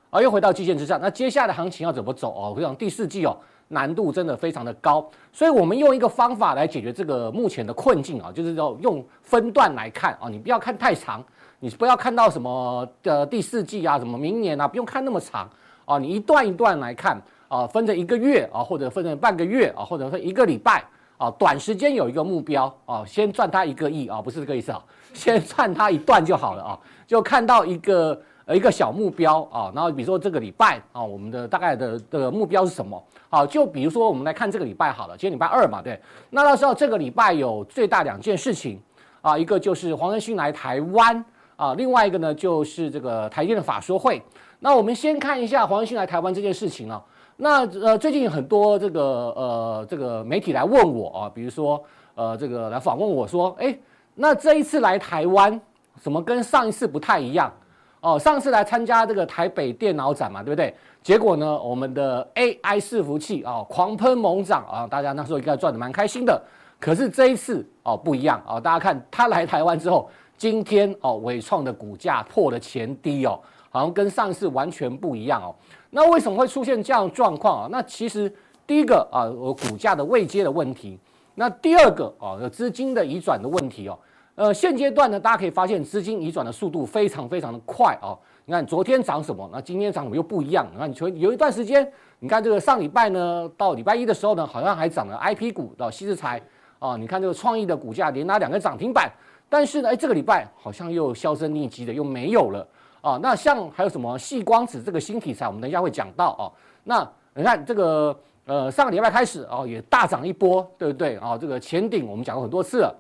[0.10, 1.00] 啊，又回到季线之上。
[1.00, 2.54] 那接下来的行情要怎么走哦？
[2.56, 11.24] 我想第四季哦难度真的非常的高，所以我们用一个方法来解决这个目前的困境啊，就是要用分段来看啊，你不要看太长，
[11.60, 15.48] 你不要看到什么的第四季啊，什么明年啊，不用看那么长
[15.86, 20.84] 啊，你一段一段来看啊，分成一个月啊，或者分成半个月啊，或者分一个礼拜。
[21.18, 33.02] 啊，短时间有一个目标啊，先赚他一个亿啊，不是这个意思啊， 先赚他一段就好了啊，就看到一个呃一个小目标啊，然后比如说这个礼拜啊，我们的大概的的目标是什么？
[33.30, 36.00] 好，就比如说我们来看这个礼拜好了，今天礼拜二嘛，对，
[36.30, 38.82] 那到时候这个礼拜有最大两件事情
[39.22, 41.24] 啊，一个就是黄仁勋来台湾
[41.56, 44.22] 啊，另外一个呢就是这个台电的法说会。
[44.60, 47.02] 那我们先看一下黄仁勋来台湾这件事情啊。
[47.38, 51.84] 那呃，最近很多这个呃这个媒体来问我啊，比如说
[52.16, 53.78] 呃这个来访问我说，哎，
[54.14, 55.60] 那这一次来台湾，
[56.02, 57.52] 怎么跟上一次不太一样？
[58.00, 60.74] 哦，上次来参加这个台北电脑展嘛，对不对？
[61.02, 66.42] 结果呢，我们的 AI 伺服器啊狂喷猛涨啊，大家那时候应该赚得蛮开心的。
[66.80, 73.40] 可是这一次哦不一样啊，大家看他来台湾之后，今天哦伟创的股价破了前低哦，
[73.72, 75.56] 好像跟上次完全不一样哦。
[75.96, 77.70] 那为什么会出现这样状况啊？
[77.72, 78.30] 那其实
[78.68, 81.00] 第一个啊，我股价的未接的问题。
[81.36, 83.98] 那第二个啊，资金的移转的问题哦。
[84.36, 88.12] 呃，现阶段呢，大家可以发现资金移转的速度非常非常的快啊。
[88.44, 90.68] 你看昨天涨什么，那今天涨什么又不一样。
[90.74, 96.42] 你看，有一段时间，你看这个上礼拜呢，到礼拜一的时候呢，好像还涨了 IP 股到矽智财
[96.78, 99.10] 啊，你看这个创意的股价连拿两个涨停板，
[99.48, 102.68] 但是呢，哎，这个礼拜好像又销声匿迹的，又没有了
[103.06, 103.20] 啊。
[103.22, 106.44] 那像还有什么细光子这个新题材，我们等一下会讲到啊。
[106.84, 111.38] 那你看这个呃，上个礼拜开始啊，也大涨一波，对不对啊？
[111.38, 112.96] 这个前顶我们讲过很多次了，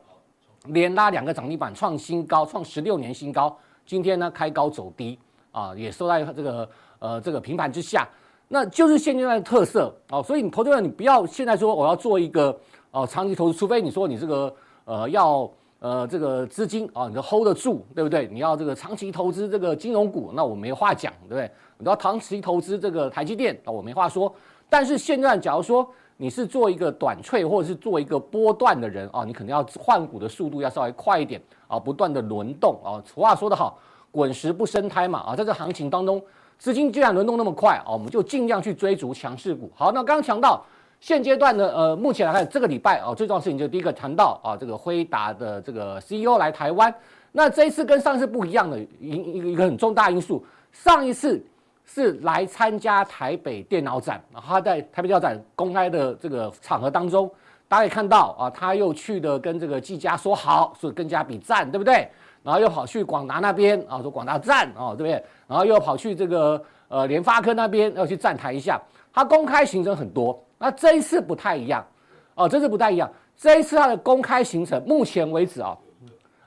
[0.67, 3.57] 连拉两个涨停板，创新高，创十六年新高。
[3.85, 5.17] 今天呢，开高走低。
[5.51, 8.05] 啊，也收在这个呃这个平盘之下，
[8.49, 10.21] 那就是现阶段的特色哦。
[10.21, 12.49] 所以你投资人，你不要现在说我要做一个
[12.91, 15.49] 哦、呃、长期投资，除非你说你这个呃要
[15.86, 18.28] 呃这个资金啊，你就 hold 得住，对不对？
[18.32, 21.52] 你要这个长期投资这个金融股，那我没话讲，对不对？
[21.78, 24.34] 你要长期投资这个台积电，那我没话说。
[24.67, 32.98] 但是现在假如说你是做一个短脆或者是做一个波段的人啊，你可能要换股的速度要稍微快一点啊，不断的轮动啊。
[33.06, 33.78] 俗话说得好。
[34.10, 36.19] 滚石不生苔嘛啊，在这行情当中，
[36.58, 39.69] 资金既然轮动那么快啊，我们就尽量去追逐强势股。
[39.76, 40.65] 好，那刚刚讲到
[40.99, 46.93] 现阶段呢呃，目前来看这个礼拜啊，最重要的事情就第一个谈到啊，这个辉达的这个 CEO 来台湾。
[47.31, 51.43] 那这一次跟上次不一样的一一一个很重大因素，上一次
[51.86, 57.29] 是来参加台北电脑展，然后他在台北电脑展公开的这个场合当中，
[57.67, 62.10] 大家也看到啊，他又去的跟这个技嘉说好，所以跟嘉比赞，对不对？
[62.41, 65.23] 然后又跑去广达那边啊，说广达赞啊，对不对？
[65.47, 68.81] 然后又跑去这个呃联发科那边要去站台一下。
[69.12, 71.85] 他公开行程很多，那这一次不太一样
[72.35, 73.11] 哦，这次不太一样。
[73.37, 75.77] 这一次他的公开行程，目前为止啊，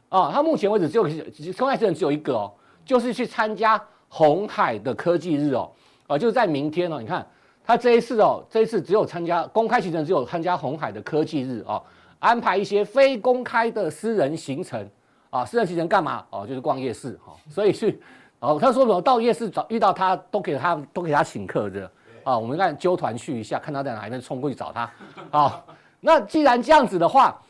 [0.09, 1.05] 啊，他目前为止只有
[1.53, 2.53] 公开行程只有一个哦，
[2.85, 5.71] 就是去参加红海的科技日哦，
[6.07, 7.01] 啊，就是在明天哦。
[7.01, 7.27] 你看
[7.65, 11.83] 他这一次哦，这一次只有参加公开行程，只有参加红海的科技日哦，
[12.19, 14.89] 安排一些非公开的私人行程。
[15.31, 16.25] 啊，私人行程干嘛？
[16.31, 18.01] 哦，就是逛夜市哈、哦，所以去，
[18.41, 21.91] 哦，他说什么到夜市找遇到他都给他都给他请客的
[22.29, 24.91] 啊，我们看揪团去一下，看他在哪里，能冲过去找他啊、
[25.31, 25.63] 哦。
[26.01, 27.41] 那既然这样子的话，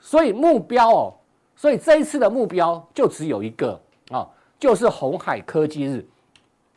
[0.00, 1.14] 所以目标哦，
[1.54, 3.72] 所以这一次的目标就只有一个
[4.10, 6.02] 啊、哦，就是红海科技日。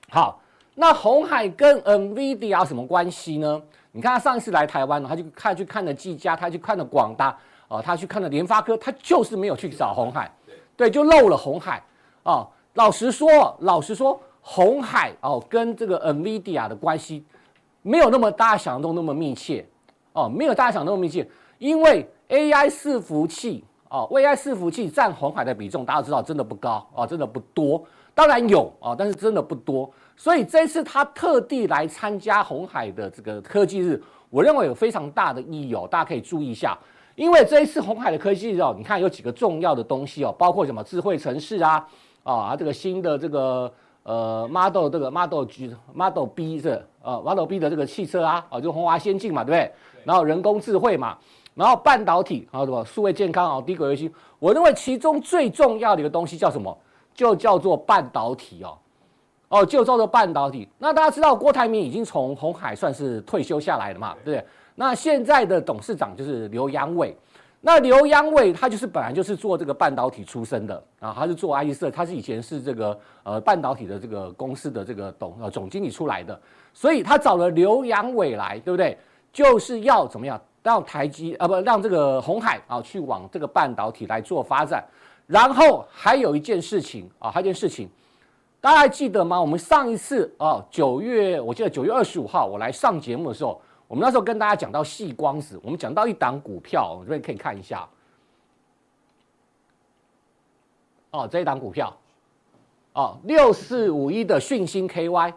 [0.10, 0.42] 好，
[0.76, 3.62] 那红海跟 NVIDIA 有什么关系呢？
[3.94, 7.38] 你看他上一次来台湾，他就看去看了技嘉，他去看了广达。
[7.70, 10.30] 哦，他去看了联发科，他就是没有去找红海，
[10.76, 11.82] 对，就漏了红海。
[12.24, 17.24] 哦，老实说，老实说，红海哦跟这个 NVIDIA 的关系
[17.82, 19.66] 没有那么大家想象中那么密切。
[20.12, 21.26] 哦，没有大家想那么密切，
[21.60, 27.82] 因为 AI 伺服器哦，AI 伺服器占红海的比重，大家知道真的不高哦，真的不多。
[28.16, 29.90] 当然有啊，但是真的不多。
[30.18, 36.78] 所以这次他特地来参加红海的这个科技日，我认为有非常大的意义哦，大家可以注意一下。
[37.16, 41.88] 因为这一次红海的科技哦，你看有几个重要的东西哦，包括什么智慧城市啊，
[42.24, 43.72] 啊，这个新的这个
[44.04, 49.72] 呃 Model 这个 Model G Model B 是呃 Model B 的这个汽车啊，啊，就红华先进嘛，对不对？
[50.04, 51.18] 然后人工智慧嘛，
[51.54, 54.12] 然后半导体，还有什么数位健康啊，低轨卫星。
[54.40, 56.76] 我认为其中最重要的一个东西叫什么？
[57.14, 58.78] 就叫做半导体哦，
[59.50, 60.68] 哦，就叫做半导体。
[60.78, 64.46] 那大家知道郭台铭已经从红海算是退休下来了嘛，对不对？
[64.76, 67.14] 那现在的董事长就是刘扬伟，
[67.62, 76.40] 那刘扬伟他就是本来就是做这个半导体出身的啊，他是做爱立思，他是以前是这个呃半导体的这个公司的这个董呃总经理出来的，
[76.74, 78.98] 所以他找了刘扬伟来，对不对？
[79.34, 84.82] 就是要怎么样让台积啊不让这个鸿海啊去往这个半导体来做发展，
[85.28, 87.90] 然后还有一件事情啊，还有一件事情，
[88.62, 89.40] 大家还记得吗？
[89.40, 93.62] 我们上一次啊九月，我记得九月二十五号我来上节目的时候。
[93.90, 97.90] 我们那时候跟大家讲到细光子，我们讲到一档股票，我这边可以看一下。
[101.10, 101.92] 哦，这一档股票，
[102.94, 105.34] 哦，六四五一的讯芯 KY，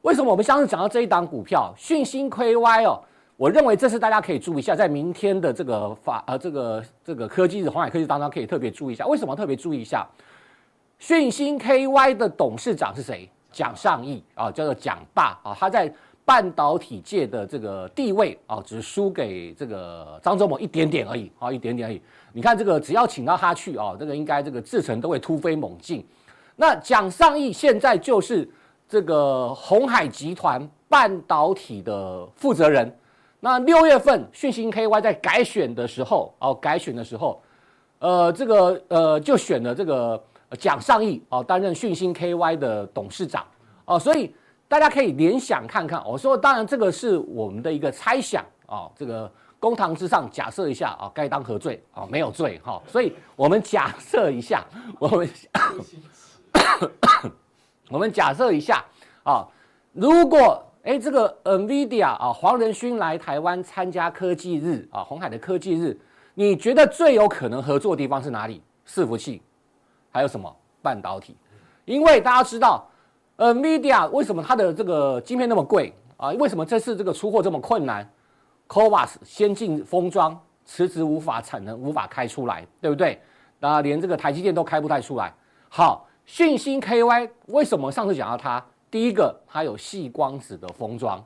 [0.00, 3.00] 为什么我们上次讲到这一档股票讯芯 KY 哦？
[3.36, 9.06] 我认为这是大家可以注意一下，在明天的这个法呃这个这个科技日，鸿海科技当中可以特别注意一下。
[9.06, 10.04] 为什么特别注意一下？
[10.98, 13.30] 讯芯 KY 的董事长是谁？
[13.52, 15.94] 蒋尚义啊，叫做蒋爸啊，他在。
[16.24, 22.00] 半导体界的这个地位啊，只输给这个张忠谋一点点而已啊，一点点而已。
[22.32, 26.06] 你看这个，只要请到他去啊，这个应该这个制程都会突飞猛进。
[26.54, 28.48] 那蒋尚义现在就是
[28.88, 32.96] 这个鸿海集团半导体的负责人。
[33.40, 37.42] 那六月份讯芯 KY 在改选的时候哦，改选的时候，
[37.98, 40.22] 呃，这个呃就选了这个
[40.56, 43.44] 蒋尚义啊担任讯芯 KY 的董事长
[43.86, 44.32] 哦，所以。
[44.72, 49.30] 大家可以联想看看，我说当然这个是我们的一个猜想啊，这个
[49.60, 52.08] 公堂之上假设一下啊，该当何罪啊？
[52.10, 54.64] 没有罪哈，所以我们假设一下，
[54.98, 55.28] 我们
[57.90, 58.82] 我们假设一下
[59.24, 59.46] 啊，
[59.92, 65.94] 如果哎这个 NVIDIA 啊黄仁勋来台湾参加科技日啊红海的科技日，
[66.32, 68.62] 你觉得最有可能合作的地方是哪里？
[68.88, 69.42] 伺服器，
[70.10, 71.36] 还有什么半导体？
[71.84, 72.88] 因为大家知道
[73.36, 76.30] ，NVIDIA 为什么它的这个晶片那么贵啊？
[76.32, 78.08] 为什么这次这个出货这么困难
[78.68, 83.20] c o v a s 先进封装迟迟无法产能，无法开出来，对不对？
[83.58, 85.32] 那连这个台积电都开不太出来。
[85.68, 88.64] 好，讯芯 KY 为什么上次讲到它？
[88.90, 91.22] 第一个，它有细光子的封装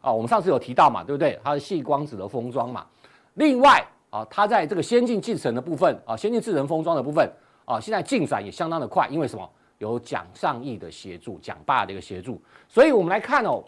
[0.00, 1.38] 啊，我们上次有提到嘛，对不对？
[1.42, 2.86] 它是细光子的封装嘛。
[3.34, 7.30] 另外啊，它在这个先进制程的部分啊，先进制程封装的部分
[7.64, 9.48] 啊，现在进展也相当的快，因为什么？
[9.80, 13.64] 有蒋尚义的协助，蒋爸的一个协助，所以我们来看哦，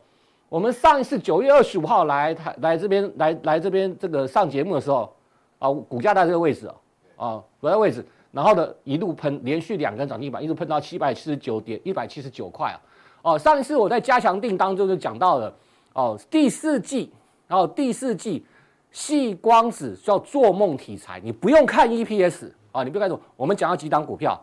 [0.51, 5.11] 我们上一次九月二十五号来台来这边来来这边这个上节目的时候
[5.59, 6.75] 啊，股价在这个位置啊，
[7.17, 12.81] 啊，股价位置，然后呢一路喷，连续两根涨停板，一路喷到七百七十九点一百七十九块啊，
[13.23, 15.55] 哦，上一次我在加强定当中就讲到了
[15.95, 17.11] 哦，第四季，
[17.49, 18.45] 然后第四季
[18.93, 24.39] 矽光子叫做梦题材，你不用看 EPS 啊，你不用看什么，我们讲到几档股票。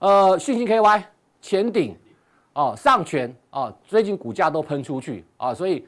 [0.00, 1.02] 呃，讯芯 KY、
[1.42, 1.94] 前顶，
[2.54, 5.86] 哦，上诠，哦，最近股价都喷出去啊，所以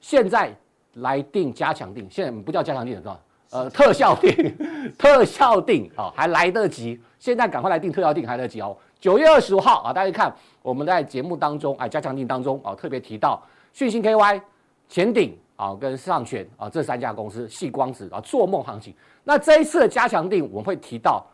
[0.00, 0.52] 现在
[0.94, 3.20] 来定加强定，现在不叫加强錠是吧？
[3.50, 4.52] 呃，特效定，
[4.98, 8.76] 特效定啊，还来得及，现在赶快来定特效定还来得及哦。
[8.98, 13.40] 九月二十五号啊，大家看我们在节目当中，啊，加强定当中啊，特别提到
[13.72, 14.40] 讯芯 KY、
[14.88, 18.92] 前顶啊跟上诠啊这三家公司，细光子啊做梦行情。
[19.22, 21.24] 那这一次的加强定，我们会提到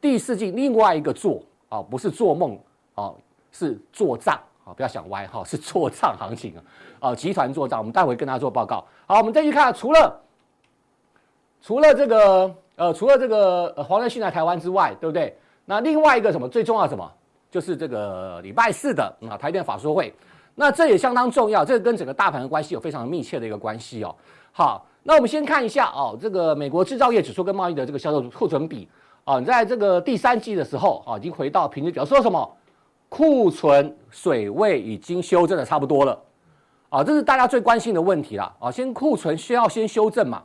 [0.00, 1.42] 第四季另外一个做。
[1.70, 2.58] 哦，不是做梦
[2.94, 3.14] 哦，
[3.52, 4.72] 是做账啊！
[4.74, 6.62] 不要想歪哈，是做账行情啊！
[7.00, 8.84] 哦，集团做账，我们待会跟大家做报告。
[9.06, 10.20] 好，我们再去看，除了
[11.60, 15.36] 除了这个呃，除了这个呃黄仁勋来台湾之外，对不对？
[15.66, 17.12] 那另外一个什么最重要什么，
[17.50, 20.14] 就是这个礼拜四的啊台电法说会，
[20.54, 24.14] 那这也相当重要，这个跟整个大盘的关系有非常密切的一个关系哦。
[24.52, 28.88] 好，那我们先看一下哦，这个美国制造业指数跟贸易的这个销售库存比。
[29.28, 32.50] 啊，你在这个第三季的时候啊，已经回到平均，表说什么？
[33.10, 36.18] 库存水位已经修正的差不多了。
[36.88, 38.50] 啊，这是大家最关心的问题了。
[38.58, 40.42] 啊，先库存需要先修正嘛？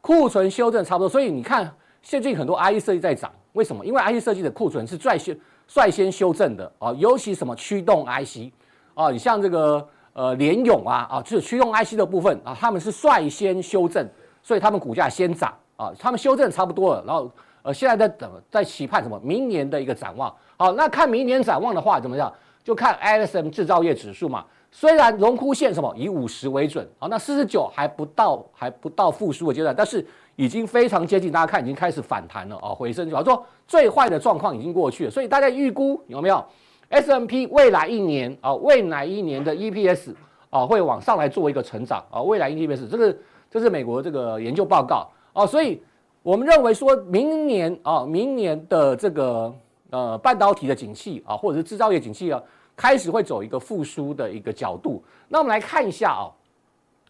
[0.00, 3.86] 库存修正差不多，所以你看，现在很多 IC 设计在涨，为什么？
[3.86, 8.50] 因为 IC 设计的库存是率先率先修正的啊，尤其什么驱动 IC
[8.94, 14.04] 啊，你像这个呃联咏啊啊，就是驱动 IC 的部分啊，他们是率先修正，
[14.42, 17.30] 所以他们股价先涨啊，他们修正差不多了，然后。
[17.64, 19.18] 呃，现在在等，在期盼什么？
[19.24, 20.30] 明年的一个展望。
[20.58, 22.30] 好，那看明年展望的话，怎么样？
[22.62, 24.44] 就看 ISM 制造业指数嘛。
[24.70, 31.32] 虽然荣枯线什么以五十为准，好，那四十九还不到，还不到复苏的阶段，但是已经非常接近。
[31.32, 33.08] 大家看，已经开始反弹了啊，回升。
[33.08, 36.44] 就好说最坏的状况已经过去了，所以大家预估有没有
[36.90, 40.14] S M P 未来一年啊，未来一年的 EPS
[40.50, 42.20] 啊会往上来做一个成长啊？
[42.20, 43.16] 未来 EPS 这个
[43.50, 45.82] 这是美国这个研究报告啊，所以。
[46.24, 49.54] 我们认为说，明年啊，明年的这个
[49.90, 52.42] 呃半导体的景气啊，或者是制造业景气啊，
[52.74, 55.04] 开始会走一个复苏的一个角度。
[55.28, 56.32] 那我们来看一下啊，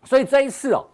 [0.02, 0.84] 所以这一次哦，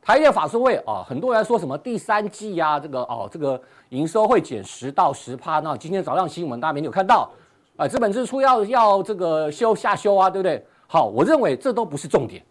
[0.00, 5.60] 台电法说会啊，很多人说什么第三季啊，这个哦，这个营收会减十到十趴。
[5.60, 7.30] 那今天早上新闻大家没有看到
[7.76, 10.66] 啊，资本支出要要这个修下修啊，对不对？
[10.86, 12.42] 好，我认为这都不是重点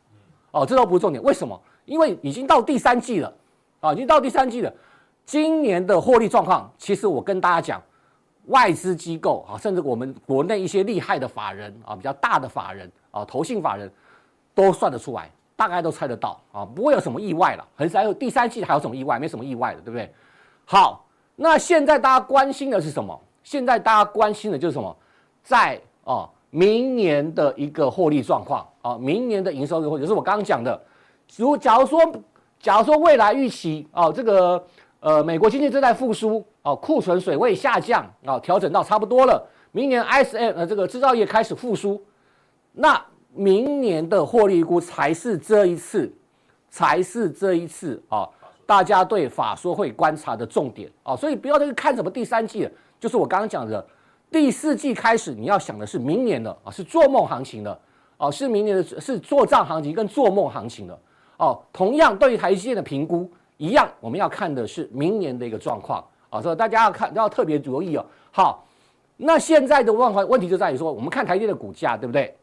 [0.51, 1.23] 哦，这都不是重点。
[1.23, 1.59] 为什么？
[1.85, 3.33] 因为已经到第三季了
[3.79, 4.71] 啊，已经到第三季了。
[5.27, 7.83] 今年的获利状况，其实我跟大家讲，
[8.45, 13.91] 外资机构啊，甚至我们国内一些厉害的法人啊，比较大的法人啊，投信法人
[14.55, 17.67] 都算得出来，大概都猜得到啊，不会有什么意外了。
[17.75, 19.19] 很少有第三季还有什么意外？
[19.19, 20.09] 没什么意外的，对不对？
[20.63, 23.19] 好，那现在大家关心的是什么？
[23.43, 24.95] 现在大家关心的就是什么？
[25.43, 30.81] 在啊，明年的一个获利状况啊，明年的营收或者是我刚刚讲的，
[31.35, 31.99] 如假如说，
[32.61, 34.65] 假如说未来预期啊，这个。
[35.07, 39.41] 呃，美国经济正在复苏，哦，库存水位下降，啊、调整到差不多了。
[39.71, 42.03] 明年 S M 呃，这个制造业开始复苏，
[42.73, 43.01] 那
[43.33, 46.13] 明年的获利估才是这一次，
[46.69, 48.27] 才是这一次啊、
[48.65, 51.15] 大家对法说会观察的重点啊、哦。
[51.15, 53.87] 所以不要再看什么第三季了，就是我刚刚讲的
[54.29, 57.79] 第四季开始，你要想的是明年的啊，是做梦行情的
[58.17, 60.99] 哦，是明年的，是做账行情跟做梦行情的
[61.37, 61.57] 哦。
[61.71, 63.31] 同样对于台积电的评估。
[63.57, 68.05] 一样，我们要看的是明年的一个状况啊，所以大家要看要特别注意哦。
[68.31, 68.65] 好，
[69.17, 72.35] 那现在的问问题就在于说，我们看台积的股价，对不对？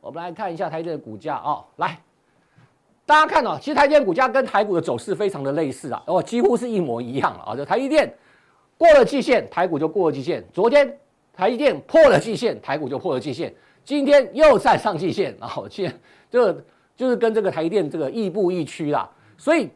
[0.00, 1.98] 我们来看一下台积的股价哦，来，
[3.06, 7.56] 大家看哦，其实台积股价跟台股的走势非常的类似啊，哦，几乎是一模一样啊。
[7.56, 8.12] 就台积电
[8.76, 10.44] 过了季线，台股就过了季线。
[10.52, 10.98] 昨天
[11.32, 13.54] 台积电破了季线，台股就破了季线。
[13.84, 15.96] 今天又站上季线，然后现在
[16.30, 16.60] 就
[16.96, 19.08] 就是跟这个台积电这个亦步亦趋啦。
[19.36, 19.70] 所以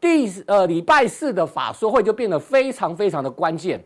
[0.00, 3.82] 第呃礼拜四的法说会就变得非常非常的关键。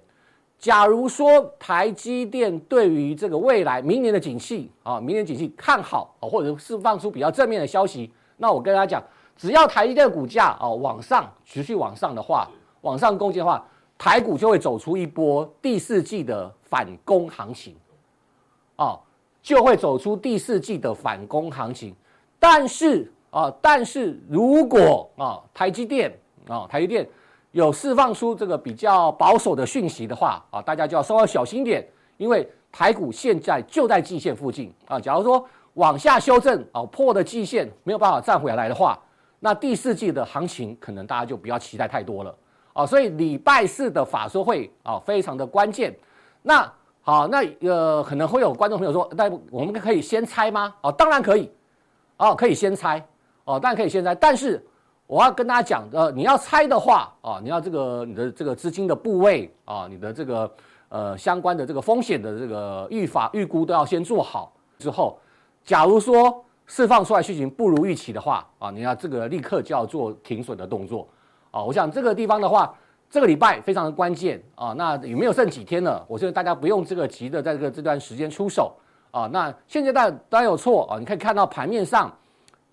[0.57, 9.05] 假如说台积电对于这个未来明年的景气啊，明年景气看好啊，或者释放出比较正面的消息，那我跟大家讲，
[9.36, 12.48] 只要台积电股价啊往上持续往上的话，
[12.80, 13.62] 往上攻击的话，
[13.98, 17.74] 台股就会走出一波第四季的反攻行情，
[18.76, 18.98] 啊，
[19.42, 21.94] 就会走出第四季的反攻行情。
[22.47, 26.12] 但是啊，但是如果啊台积电
[26.47, 27.09] 啊台积电。
[27.53, 31.86] 有释放出这个比较保守的讯息的话啊，大家就要稍微小心点，
[32.16, 34.99] 因为台股现在就在季线附近啊。
[34.99, 38.99] 假如说往下修正啊，破的季线没有办法站回来的话，
[39.38, 42.34] 那第四季的行情可能大家就不要期待太多了
[42.72, 42.84] 啊。
[42.84, 45.97] 所以礼拜四的法说会啊，非常的关键。
[46.42, 46.68] 那
[47.03, 50.74] 好，那呃可能会有观众朋友说，那我们可以先猜吗？
[50.80, 51.49] 哦，当然可以，
[52.31, 53.05] 哦，可以先猜，
[53.45, 54.64] 哦，当然可以先猜，但是。
[55.07, 60.51] 我要跟大家讲，呃，你要猜的话啊，你要这个你的这个资金的部位啊，你的这个
[60.89, 64.51] 呃相关的这个风险的这个预法预估都要先做好。
[64.79, 65.18] 之后，
[65.62, 71.07] 假如说释放出来事情不如预期的话啊，你要这个立刻就要做停损的动作
[71.51, 71.62] 啊。
[71.62, 72.75] 我想这个地方的话，
[73.11, 74.72] 这个礼拜非常的关键啊。
[74.72, 76.03] 那有没有剩几天了？
[76.09, 78.75] 我觉得大家不用这个急的在这个这段时间出手
[79.14, 79.30] 啊。
[79.32, 82.12] 那现阶段当然有错啊，你可以看到盘面上。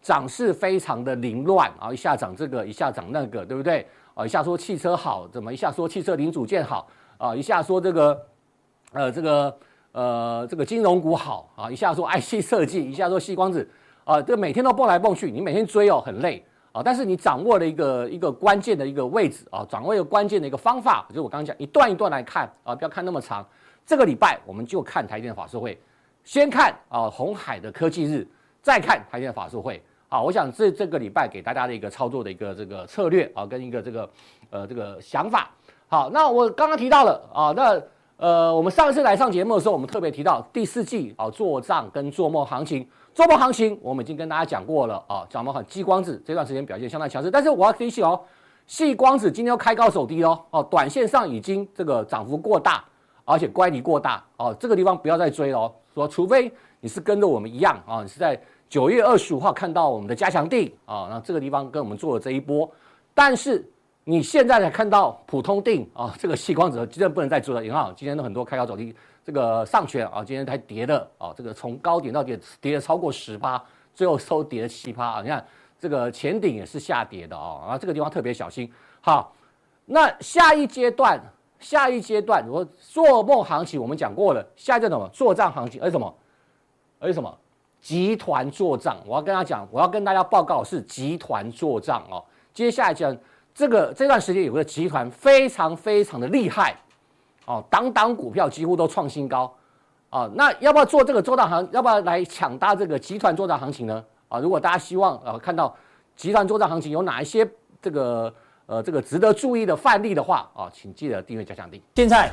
[0.04, 3.86] 涨势非常的凌乱啊，一下涨这个，一下涨那个，对不对？
[4.16, 6.88] 啊，一下说汽车好，怎么一下说汽车零组件好
[7.20, 7.36] 啊？
[7.36, 8.20] 一下说这个，
[8.94, 9.56] 呃，这个
[9.92, 11.70] 呃，这个金融股好啊？
[11.70, 13.70] 一下说 IC 设计，一下说矽光子
[14.04, 16.82] 啊，这每天都蹦来蹦去，你每天追哦，很累啊。
[16.84, 23.46] 但是你掌握了一个一个关键的一个位置啊，掌握一个关键的一个方法，就是我刚刚讲一段一段来看啊，不要看那么长。
[23.86, 25.80] 这个礼拜我们就看台积电法社会，
[26.24, 28.28] 先看啊鸿海的科技日，
[28.62, 29.82] 再看台积电法说会。
[30.08, 34.10] 好，我想这这个礼拜给大家的一个操作的一个这个策略啊，跟一个这个
[34.50, 35.50] 呃这个想法。
[35.88, 37.82] 好，那我刚刚提到了啊，那
[38.18, 48.22] 呃我们上一次来上节目的时候，我们特别提到第四季啊做账跟做梦行情，做梦行情我们已经跟大家讲过了啊，讲梦很激光子这段时间表现相当强势，但是我要提醒哦，
[48.68, 52.84] 细光子今天要开高走低哦，哦，短线上已经这个涨幅过大，
[53.32, 58.40] 而且乖离过大哦，这个地方不要再追了哦，说除非你是跟着我们一样啊，你是在。
[58.72, 62.72] 九月二十五号看到我们的加强定啊，那这个地方跟我们做了这一波，
[63.14, 63.70] 但是
[64.06, 73.62] 你现在才看到普通定啊，这个矽光子今天不能再追了，因为今天都很多开高走低，这个上权啊，今天才跌的啊，这个从高点到跌跌了超过十八，
[73.94, 75.46] 最后收跌了七八啊，你看
[75.78, 78.72] 这个前顶也是下跌的啊，啊这个地方特别小心。
[79.02, 79.34] 好，
[79.86, 81.22] 那下一阶段，
[81.62, 85.10] 下一阶段，如果做梦行情我们讲过了，下一阶段什么？
[85.14, 86.14] 做账行情，而什么？
[87.00, 87.38] 而什么？
[87.80, 92.24] 集团做账，我要跟他讲，我要跟大家报告是集团做账哦。
[92.54, 93.16] 接下来讲
[93.56, 96.76] 这个这段时间有个集团非常非常的厉害
[97.46, 99.52] 哦，档档股票几乎都创新高
[100.12, 100.30] 啊。
[100.36, 101.68] 那要不要做这个做账行？
[101.72, 104.04] 要不要来抢搭这个集团做账行情呢？
[104.30, 105.76] 啊，如果大家希望呃看到
[106.16, 107.50] 集团做账行情有哪一些
[107.82, 108.32] 这个
[108.72, 111.82] 呃这个值得注意的范例的话啊，请记得订阅加强订。
[111.98, 112.32] 现在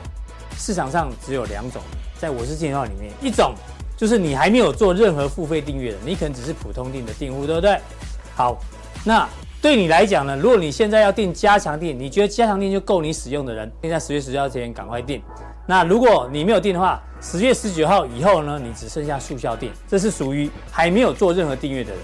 [0.57, 1.83] 市场上只有两种，
[2.17, 3.53] 在我是金钱里面一种。
[3.97, 7.77] 就是你还没有做任何付费订阅的，你可能只是普通订的订户，对不对？
[8.37, 8.57] 好，
[9.05, 9.29] 那
[9.61, 10.37] 对你来讲呢？
[10.37, 15.21] 如果你现在要订加强订，你觉得加强订就够你使用的人，现在十月十九号前赶快订。
[15.67, 22.01] 那如果你没有订的话，十月十九号以后呢，你只剩下速效订，这是属于还没有做任何订阅的人。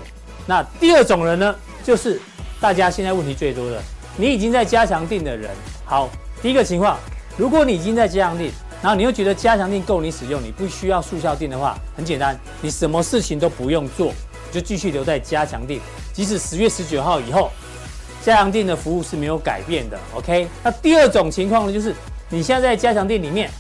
[0.49, 1.55] 那第二种人呢，
[1.85, 2.20] 就是
[2.61, 3.80] 大家现在问题最多的，
[4.17, 5.51] 你已经在加强订的人。
[5.85, 6.09] 好，
[6.43, 6.99] 第一个情况，
[7.37, 8.51] 如果你已经在加强订。
[8.83, 14.12] 然后你又觉得加强錠够你使用，你不需要速效錠的话，很简单，你什么事情都不用做，
[14.53, 15.81] 就继续留在加强錠。
[16.12, 17.51] 即使十月十九号以后，
[18.23, 19.99] 加强錠的服务是没有改变的。
[20.15, 20.47] OK？
[20.62, 21.95] 那第二种情况呢，就是
[22.29, 23.51] 你现在在加强錠里面，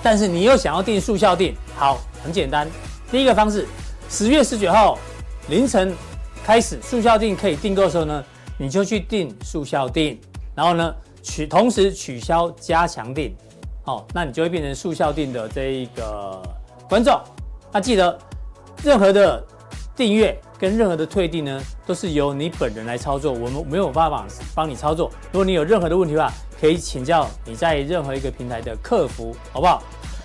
[0.00, 1.52] 但是你又想要订速效錠。
[1.74, 2.68] 好，很简单，
[3.10, 3.66] 第一个方式，
[4.08, 4.96] 十月十九号
[5.48, 5.92] 凌晨
[6.44, 8.24] 开始速效錠可以订购的时候呢，
[8.58, 10.18] 你就去订速效定，
[10.54, 13.34] 然后呢取同时取消加强定。
[13.84, 16.42] 好，那你就会变成速效定的这一个
[16.88, 17.20] 观众。
[17.72, 18.18] 那记得，
[18.82, 19.44] 任何的
[19.94, 25.10] 订阅跟任何的退订呢，都是由你本人来操作，我们没有办法帮你操作。
[25.30, 29.82] 如果你有任何的问题的话，可以请教你在任何一个平台的客服，好不好？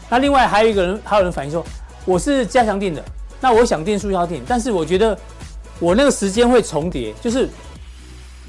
[0.10, 1.64] 那另外还有一个人，还有人反映说，
[2.06, 3.04] 我是加强定的，
[3.40, 5.16] 那我想订速效定，但是我觉得
[5.80, 7.48] 我那个时间会重叠，就是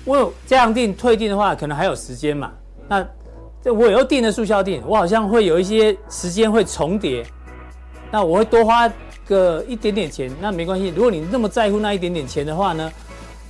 [0.05, 2.51] 我有加强錠退订的话，可能还有时间嘛？
[2.89, 3.07] 那
[3.63, 7.25] 这我又订了速效錠，我好像会有一些时间会重叠，
[8.11, 8.91] 那我会多花
[9.25, 10.89] 个一点点钱，那没关系。
[10.89, 12.91] 如果你那么在乎那一点点钱的话呢，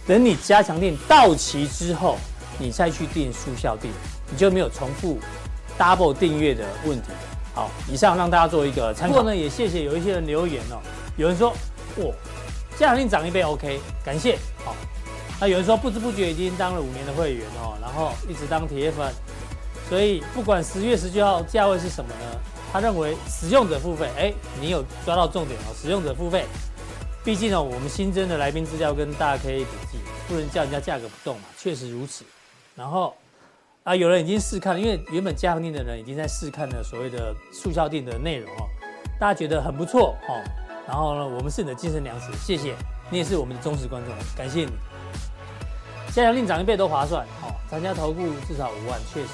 [0.06, 2.18] 等你加强錠到期之后，
[2.58, 3.86] 你再去订速效錠，
[4.30, 5.18] 你就没有重复
[5.78, 7.08] double 订阅的问题。
[7.54, 9.16] 好，以上让大家做一个参考。
[9.16, 10.76] 不过呢，也谢谢有一些人留言哦，
[11.16, 11.50] 有人说，
[11.96, 12.04] 哇，
[12.78, 14.36] 加强錠涨一倍 OK，感谢。
[14.64, 14.74] 好，
[15.42, 19.12] 那有人说不知不觉已经当了五年的会员哦，然后一直当铁粉。
[19.88, 22.40] 所以不管十月十九号价位是什么呢？
[22.72, 25.74] 他认为使用者付费，哎，你有抓到重点哦。
[25.74, 26.44] 使用者付费，
[27.24, 32.24] 毕竟呢，我们新增的来宾资料跟大 K 笔记，不能叫人家价格不动嘛，确实如此。
[32.76, 33.12] 然后
[33.82, 38.68] 啊，有人已经试看了，因为原本加强錠的人已经在试看了所谓的速效店的内容哦，
[39.18, 40.40] 大家觉得很不错哦。
[40.86, 42.76] 然后呢，我们是你的精神粮食，谢谢
[43.10, 44.70] 你也是我们的忠实观众，感谢你。
[46.14, 49.28] 加强錠涨一倍都划算哦，参加投顾至少五万，确实。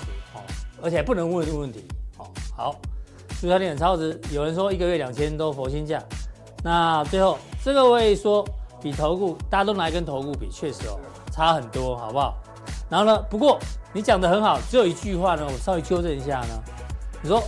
[0.80, 1.84] 而且不能问问题，
[2.16, 2.76] 好，好，
[3.40, 6.00] 速效錠很超值，有人说一个月两千都佛心价，
[6.62, 8.46] 那最后这个我也说
[8.80, 10.96] 比投顾，大家都拿一根投顾比，确实哦
[11.32, 12.36] 差很多，好不好？
[12.88, 13.58] 然后呢，不过
[13.92, 16.62] 你讲得很好，只有一句话呢，我稍微纠正一下呢，
[17.20, 17.42] 你说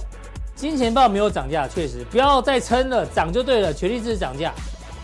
[0.57, 4.53] 金钱豹没有涨价，确实不要再撑了，涨就对了，全力支持涨价，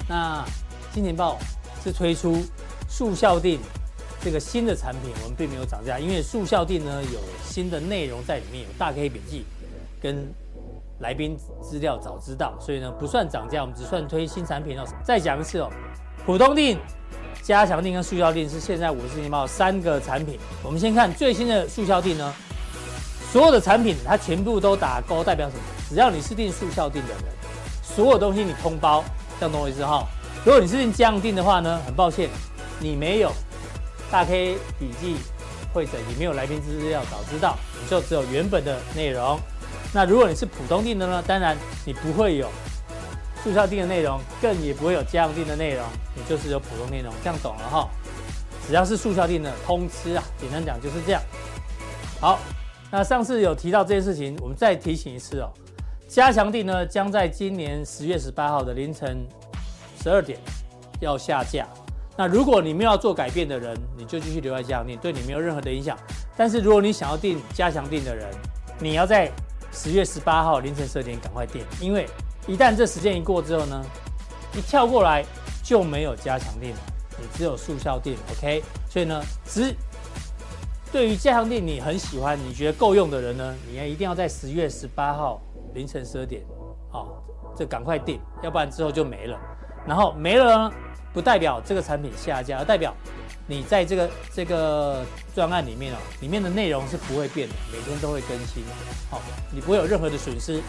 [0.08, 0.44] 那
[0.92, 1.38] 金钱豹
[1.84, 2.42] 是推出
[2.88, 3.60] 速效定。
[4.26, 9.44] 这个新的产品我们并没有涨价，因为速效定呢有新的内容在里面，有大 K 笔记
[10.02, 10.26] 跟
[10.98, 14.84] 来宾资料早知道，所以呢不算涨价，我们只算推新产品哦。
[15.04, 15.70] 再讲一次哦，
[16.26, 16.76] 普通定、
[17.40, 20.40] 加强定跟速效定是现在五十年报三个产品。
[20.64, 22.34] 我们先看最新的速效定呢，
[23.30, 25.62] 所有的产品它全部都打勾，代表什么？
[25.88, 27.32] 只要你是订速效定的人，
[27.80, 29.04] 所有东西你通包，
[29.38, 30.04] 这样懂我意思哈？
[30.44, 32.28] 如果你是订降定的话呢，很抱歉，
[32.80, 33.30] 你没有。
[34.10, 35.16] 大 K 笔记
[35.72, 39.38] 会诊也没有来宾资料早知道，你就只有原本的内容。
[39.92, 41.22] 那如果你是普通錠的呢？
[41.26, 42.48] 当然你不会有
[43.42, 45.84] 速效錠的内容，更也不会有加强錠的内容，
[46.14, 47.12] 你就是有普通内容。
[47.22, 47.88] 这样懂了哈？
[48.66, 51.22] 只要是速效錠的通吃啊，简单讲就是这样。
[52.20, 52.38] 好，
[52.90, 55.50] 那上次有提到这件事情，我们再提醒一次哦。
[56.08, 59.26] 加强錠呢，将在今年十月十八号的凌晨
[60.02, 60.38] 十二点
[61.00, 61.66] 要下架。
[62.18, 65.96] 那如果你没有做改变的人，你就继续留在加强店，对你没有任何的影响。
[66.36, 68.26] 但是如果你想要订加强錠的人，
[68.80, 69.30] 你要在
[69.70, 72.06] 十月十八号凌晨十二点赶快订，因为
[72.46, 73.84] 一旦这时间一过之后呢，
[74.54, 75.22] 一跳过来
[75.62, 76.78] 就没有加强錠了，
[77.18, 78.16] 你只有速效錠。
[78.38, 79.74] OK，所以呢，只
[80.90, 85.38] 对于加强錠你很喜欢，你觉得够用的人呢，你要一定要在十月十八号
[85.74, 86.42] 凌晨十二点，
[86.90, 87.22] 好，
[87.54, 89.38] 这赶快订，要不然之后就没了。
[89.86, 90.72] 然后没了呢。
[91.16, 92.94] 不代表这个产品下架，而代表
[93.46, 95.02] 你在这个这个
[95.34, 98.62] 专案里面哦，里面的内容是不会变的，每天都会更新，
[99.10, 100.60] 好，你不会有任何的损失，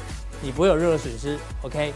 [0.42, 1.92] 你不会有任何损失，OK。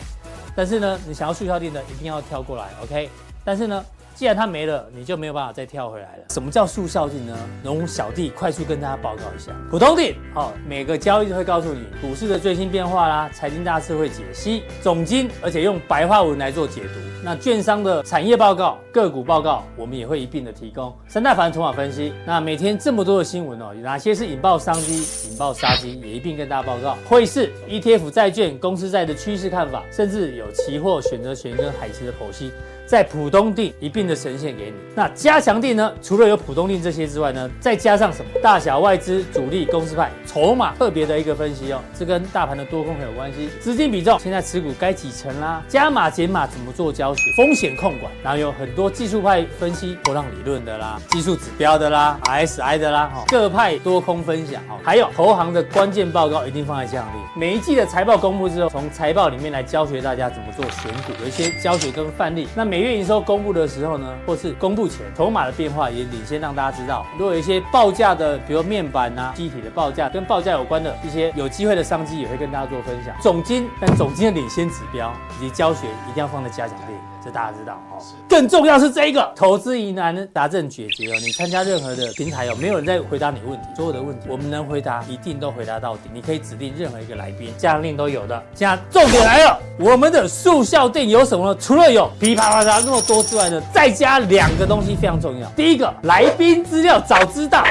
[0.54, 3.10] 但是呢，你想要促销店的一定要跳过来，OK。
[3.45, 3.86] 但是呢。
[4.16, 6.24] 既然它没了，你就没有办法再跳回来了。
[6.30, 7.36] 什么叫速效性呢？
[7.64, 9.51] 容小弟快速跟大家报告一下。
[9.70, 16.99] 普通錠，好，每个交易日会告诉你股市的最新变化啦，财经大事会解析总经，而且用白话文来做解读。
[17.24, 20.91] 那券商的产业报告、个股报告，我们也会一并的提供。
[21.07, 26.97] 三大法人筹码分析，那每天这么多的新闻哦，有哪些是引爆商机、引爆杀机，也一并跟大家报告。
[27.07, 32.51] 汇市、ETF、债券、公司债的趋势看法，甚至有期货、选择权跟海期的剖析。
[32.91, 34.73] 在普通地一并的呈现给你。
[34.93, 35.93] 那加强地呢？
[36.01, 38.29] 除了有普通錠这些之外呢，再加上什么？
[38.43, 41.79] 大小外资、主力、公司派、筹码特别的一个分析哦。
[41.97, 43.47] 这跟大盘的多空很有关系。
[43.61, 45.63] 资金比重，现在持股该几成啦？
[45.69, 47.21] 加码减码怎么做教学？
[47.37, 57.39] 风险控管，然后有很多技术派分析、波浪理论的啦，技术指标的啦，RSI 的啦，各派多空分享哈，还有投行的关键报告一定放在加强錠。
[57.39, 62.49] 每一季的财报公布之后，从财报里面来教学大家怎么做选股，有一些教学跟范例。
[62.53, 67.05] 那每月营收公布的时候呢，或是公布前，筹码的变化也领先让大家知道。
[67.17, 73.15] 如果有一些报价的，比如面板啊、机体的报价，跟报价有关的一些有机会的商机，也会跟大家做分享。
[73.21, 77.11] 总金，但总金的领先指标以及教学一定要放在加强列。
[77.24, 81.15] 这大家知道哦，更重要是这一个投资疑难答证解决哦。
[81.22, 86.09] 你参加任何的平台哦，没有人在回答你问题，所有的问题我们能回答，一定都回答到底。
[86.13, 88.43] 你可以指定任何一个来宾，加强錠都有的。
[88.55, 91.59] 现在重点来了，我们的速效店有什么呢？
[91.59, 95.47] 除了有噼啪啪啪那么多之外呢，再加两个东西非常重要。
[95.51, 97.63] 第一个，来宾资料早知道。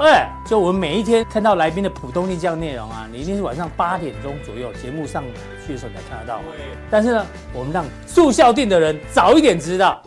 [0.00, 5.22] 哎，就我们每一天看到来宾的普通力这样内容啊，你一定是晚上八点钟左右节目上
[5.66, 6.40] 去的时候才看得到。
[6.90, 10.02] 但是呢，我们让住校定的人早一点知道。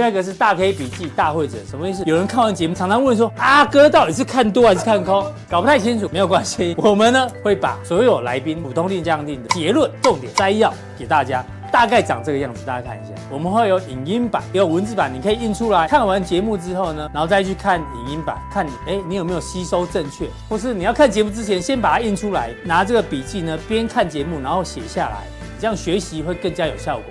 [0.00, 2.02] 另外一个是大 K 笔记大会诊，什么意思？
[2.06, 5.22] 有人看完节目，常常问说：阿哥到底是看多还是看空？
[5.50, 11.44] 搞不太清楚，没有关系，我们呢会把所有来宾普通定加强錠的结论、重点摘要给大家。
[11.70, 13.12] 大概长这个样子，大家看一下。
[13.30, 15.86] 我们会有影音版，有文字版，你可以印出来。
[15.86, 20.26] 看完节目之后呢，然后再去看影音版，看你哎，你有没有吸收正确？
[20.48, 25.26] 或是你要看节目之前，先把它印出来，拿这个笔记呢，边看节目，然后写下来，
[25.60, 27.04] 这样学习会更加有效果。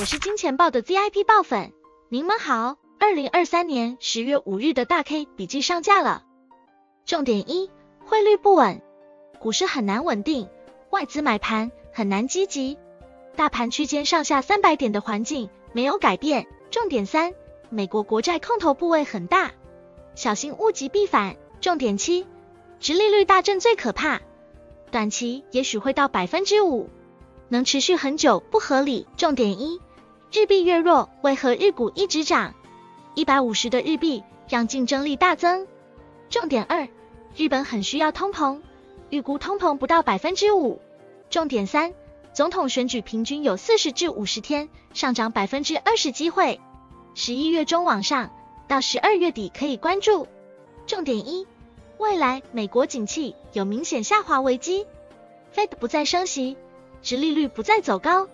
[0.00, 1.70] 我是金钱豹的 VIP 爆粉，
[2.12, 2.76] 您们好。
[2.98, 6.24] 二零二三年十月五日的大 K 笔记上架了。
[7.06, 7.70] 重点一：
[8.04, 8.82] 汇率不稳，
[9.38, 10.50] 股市很难稳定，
[10.90, 12.76] 外资买盘很难积极。
[13.34, 16.46] 大盘区间上下三百点的环境没有改变。
[16.70, 17.32] 重点三，
[17.70, 19.52] 美国国债空头部位很大，
[20.14, 21.36] 小心物极必反。
[21.62, 22.26] 重点七，
[22.78, 24.20] 殖利率大震最可怕，
[24.90, 26.90] 短期也许会到百分之五，
[27.48, 29.06] 能持续很久不合理。
[29.16, 29.80] 重点一，
[30.34, 32.54] 日币越弱，为何日股一直涨？
[33.14, 35.66] 一百五十的日币让竞争力大增。
[36.30, 36.88] 重点二，
[37.36, 38.62] 日本很需要通膨，
[39.10, 40.80] 预估通膨不到百分之五。
[41.28, 41.92] 重点三。
[42.32, 46.58] 总统选举平均有四十至五十天上涨百分之二十机会，
[47.14, 48.30] 十一月中往上
[48.66, 50.26] 到十二月底可以关注。
[50.86, 51.46] 重点一，
[51.98, 54.86] 未来美国景气有明显下滑危机
[55.54, 56.56] ，Fed 不再升息，
[57.02, 58.28] 殖利率不再走高，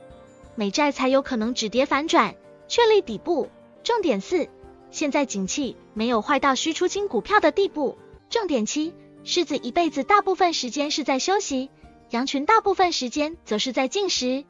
[0.59, 2.35] 美债才有可能止跌反转，
[2.67, 3.49] 确立底部。
[3.85, 4.49] 重点四，
[4.91, 7.97] 现在景气没有坏到需出清股票的地步。
[8.29, 8.93] 重点七，
[9.23, 11.71] 狮子一辈子大部分时间是在休息。
[12.11, 14.45] 羊群大部分时间则是在进食，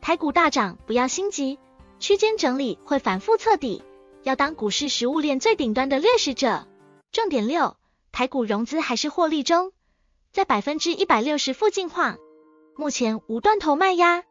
[0.00, 1.60] 台股大涨不要心急，
[2.00, 3.84] 区间整理会反复测底，
[4.24, 6.66] 要当股市食物链最顶端的掠食者。
[7.12, 7.76] 重点六，
[8.10, 9.70] 台股融资还是获利中，
[10.32, 12.18] 在百分之一百六十附近晃，
[12.74, 14.24] 目前无断头卖压，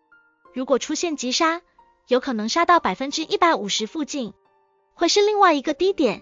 [0.53, 1.61] 如果出现急杀，
[2.07, 4.33] 有可能杀到百分之一百五十附近，
[4.93, 6.21] 会是另外一个低点，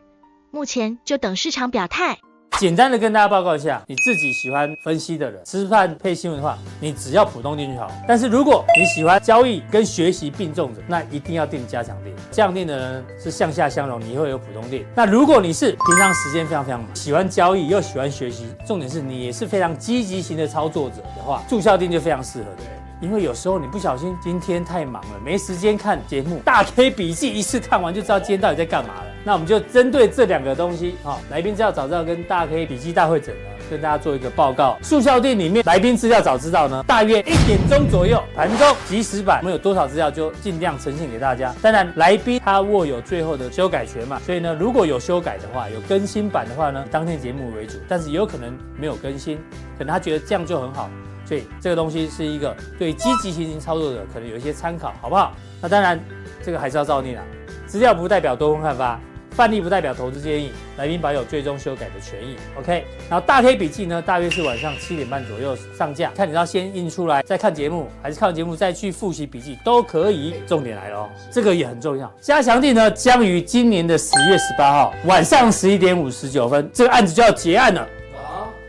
[0.51, 2.17] 目前就等市场表态。
[2.57, 7.91] 简单的跟大家报告一下，你自己喜欢分析的人，吃饭配新闻的话，你只要普通定就好。
[8.07, 12.13] 但是如果你喜欢交易跟学习并重的，那一定要定加强錠。
[12.32, 14.86] 加强錠的人是向下相容，你会有普通定。
[14.95, 22.61] 那如果你是平常时间非常非常忙，喜欢交易又喜欢学习，重点是你也是非常积极型的操作者的话，住校定就非常适合的。
[23.02, 26.39] 因为有时候你不小心，今天太忙了，没时间看节目。
[26.45, 29.06] 大 K 笔记一次看完就知道今天到底在干嘛了。
[29.24, 34.78] 那我们就针对这两个东西，啊，来宾资料早知道跟大 K 笔记大会诊呢，跟大家做一个报告。
[34.82, 41.54] 速效店里面来宾资料早知道呢，大约一点钟左右盘中即时版，我们有多少资料就尽量呈现给大家。
[41.62, 49.38] 当然，来宾他握有最后的修改权嘛，所以呢，如果有修改的话，有更新版的话呢，当天节目为主，但是也有可能没有更新，
[49.78, 50.89] 可能他觉得这样就很好。
[51.32, 55.34] 对，这个东西是一个对积极型操作者可能有一些参考，好不好？
[55.61, 55.97] 那当然，
[56.43, 57.23] 这个还是要照念啊。
[57.65, 62.36] 资料不代表多空看法，范例不代表投资建议，来宾保有最终修改的权益。
[62.59, 70.36] OK，然后大 K 笔记呢，大约是晚上七点半左右上架，看你要先印出来再看节目，还是看完节目再去复习笔记都可以。
[70.45, 72.13] 重点来了哦，这个也很重要。
[72.19, 77.88] 加强地呢，将于今年的十月十八号晚上十一点五十九分，这个案子就要结案了。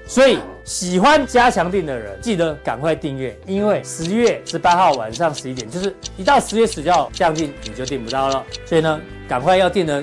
[0.06, 8.44] 所以喜欢加强錠的人，记得赶快订阅，因为十月十八号晚上十一点，就是一到十月十九号加强錠你就订不到了。
[8.64, 10.02] 所以呢，赶快要订的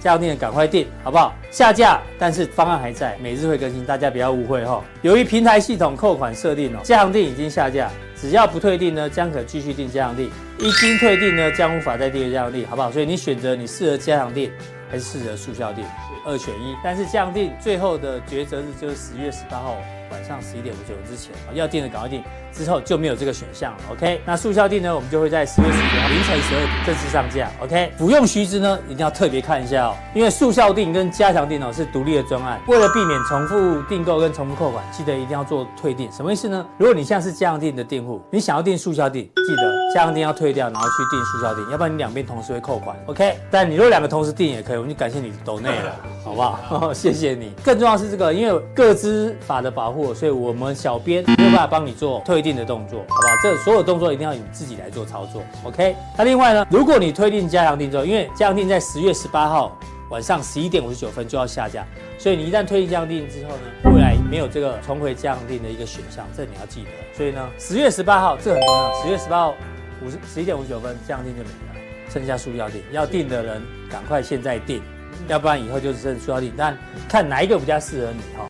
[0.00, 1.34] 加强錠赶快订，好不好？
[1.50, 4.82] 下架，但是方案还在，每日会更新，大家不要误会哈。
[5.02, 10.28] 由于平台系统扣款设定哦，加强錠已经下架，只要不退订呢，将可继续订加强錠；
[10.58, 12.92] 一经退订呢，将无法再订加强錠，好不好？
[12.92, 14.48] 所以你选择你适合加强錠
[14.90, 15.84] 还是适合速效定？
[16.26, 19.76] 二选一，但是这样定最后的抉择日就是十月十八号
[20.10, 22.22] 晚上十一点五十九之前要定的赶快定，
[22.52, 23.78] 之后就没有这个选项了。
[23.92, 27.50] OK，那速效定呢，我们就会在十月十九号凌晨十二点正式上架。
[27.62, 36.10] OK，服用须知呢一定要特别看一下哦，因为速效定跟加强定哦是独立的专案，为了避免重复订购跟重复扣款，记得一定要做退订。
[36.12, 36.66] 什么意思呢？
[36.78, 42.96] 如果你现在是加强定的订户，你想要订速效定，记得加强定要退掉，然后去订速效定，要不然你两边同时会扣款。
[43.06, 45.96] OK，但你如果两个同时订也可以，我们就感谢你抖内了。
[46.22, 46.92] 好不好？
[46.92, 47.52] 谢谢你。
[47.64, 53.34] 更重要是这个，因为个资法的保护，所以我们小编没有办法帮你做退推定的动作，好不好？
[53.42, 55.42] 这所有动作一定要你自己来做操作。
[55.62, 55.94] OK。
[56.16, 59.78] 那另外呢，如果你推定加强定之后，因为加强定在十月十八号
[60.08, 61.86] 晚上十一点五十九分就要下架，
[62.18, 66.88] 所以你一旦推定加强錠之后呢，未来没有这个重回加强錠的一个选项，这你要记得。
[67.14, 69.54] 所以呢，十月十八号这很重要，十月十八号
[70.02, 73.60] 五十十一点五十九分加强錠就没了，剩下速效錠，要订的人
[73.90, 74.80] 赶快现在订。
[75.28, 78.48] 要不然以后就只剩速效錠，但看哪一个比较适合你哈。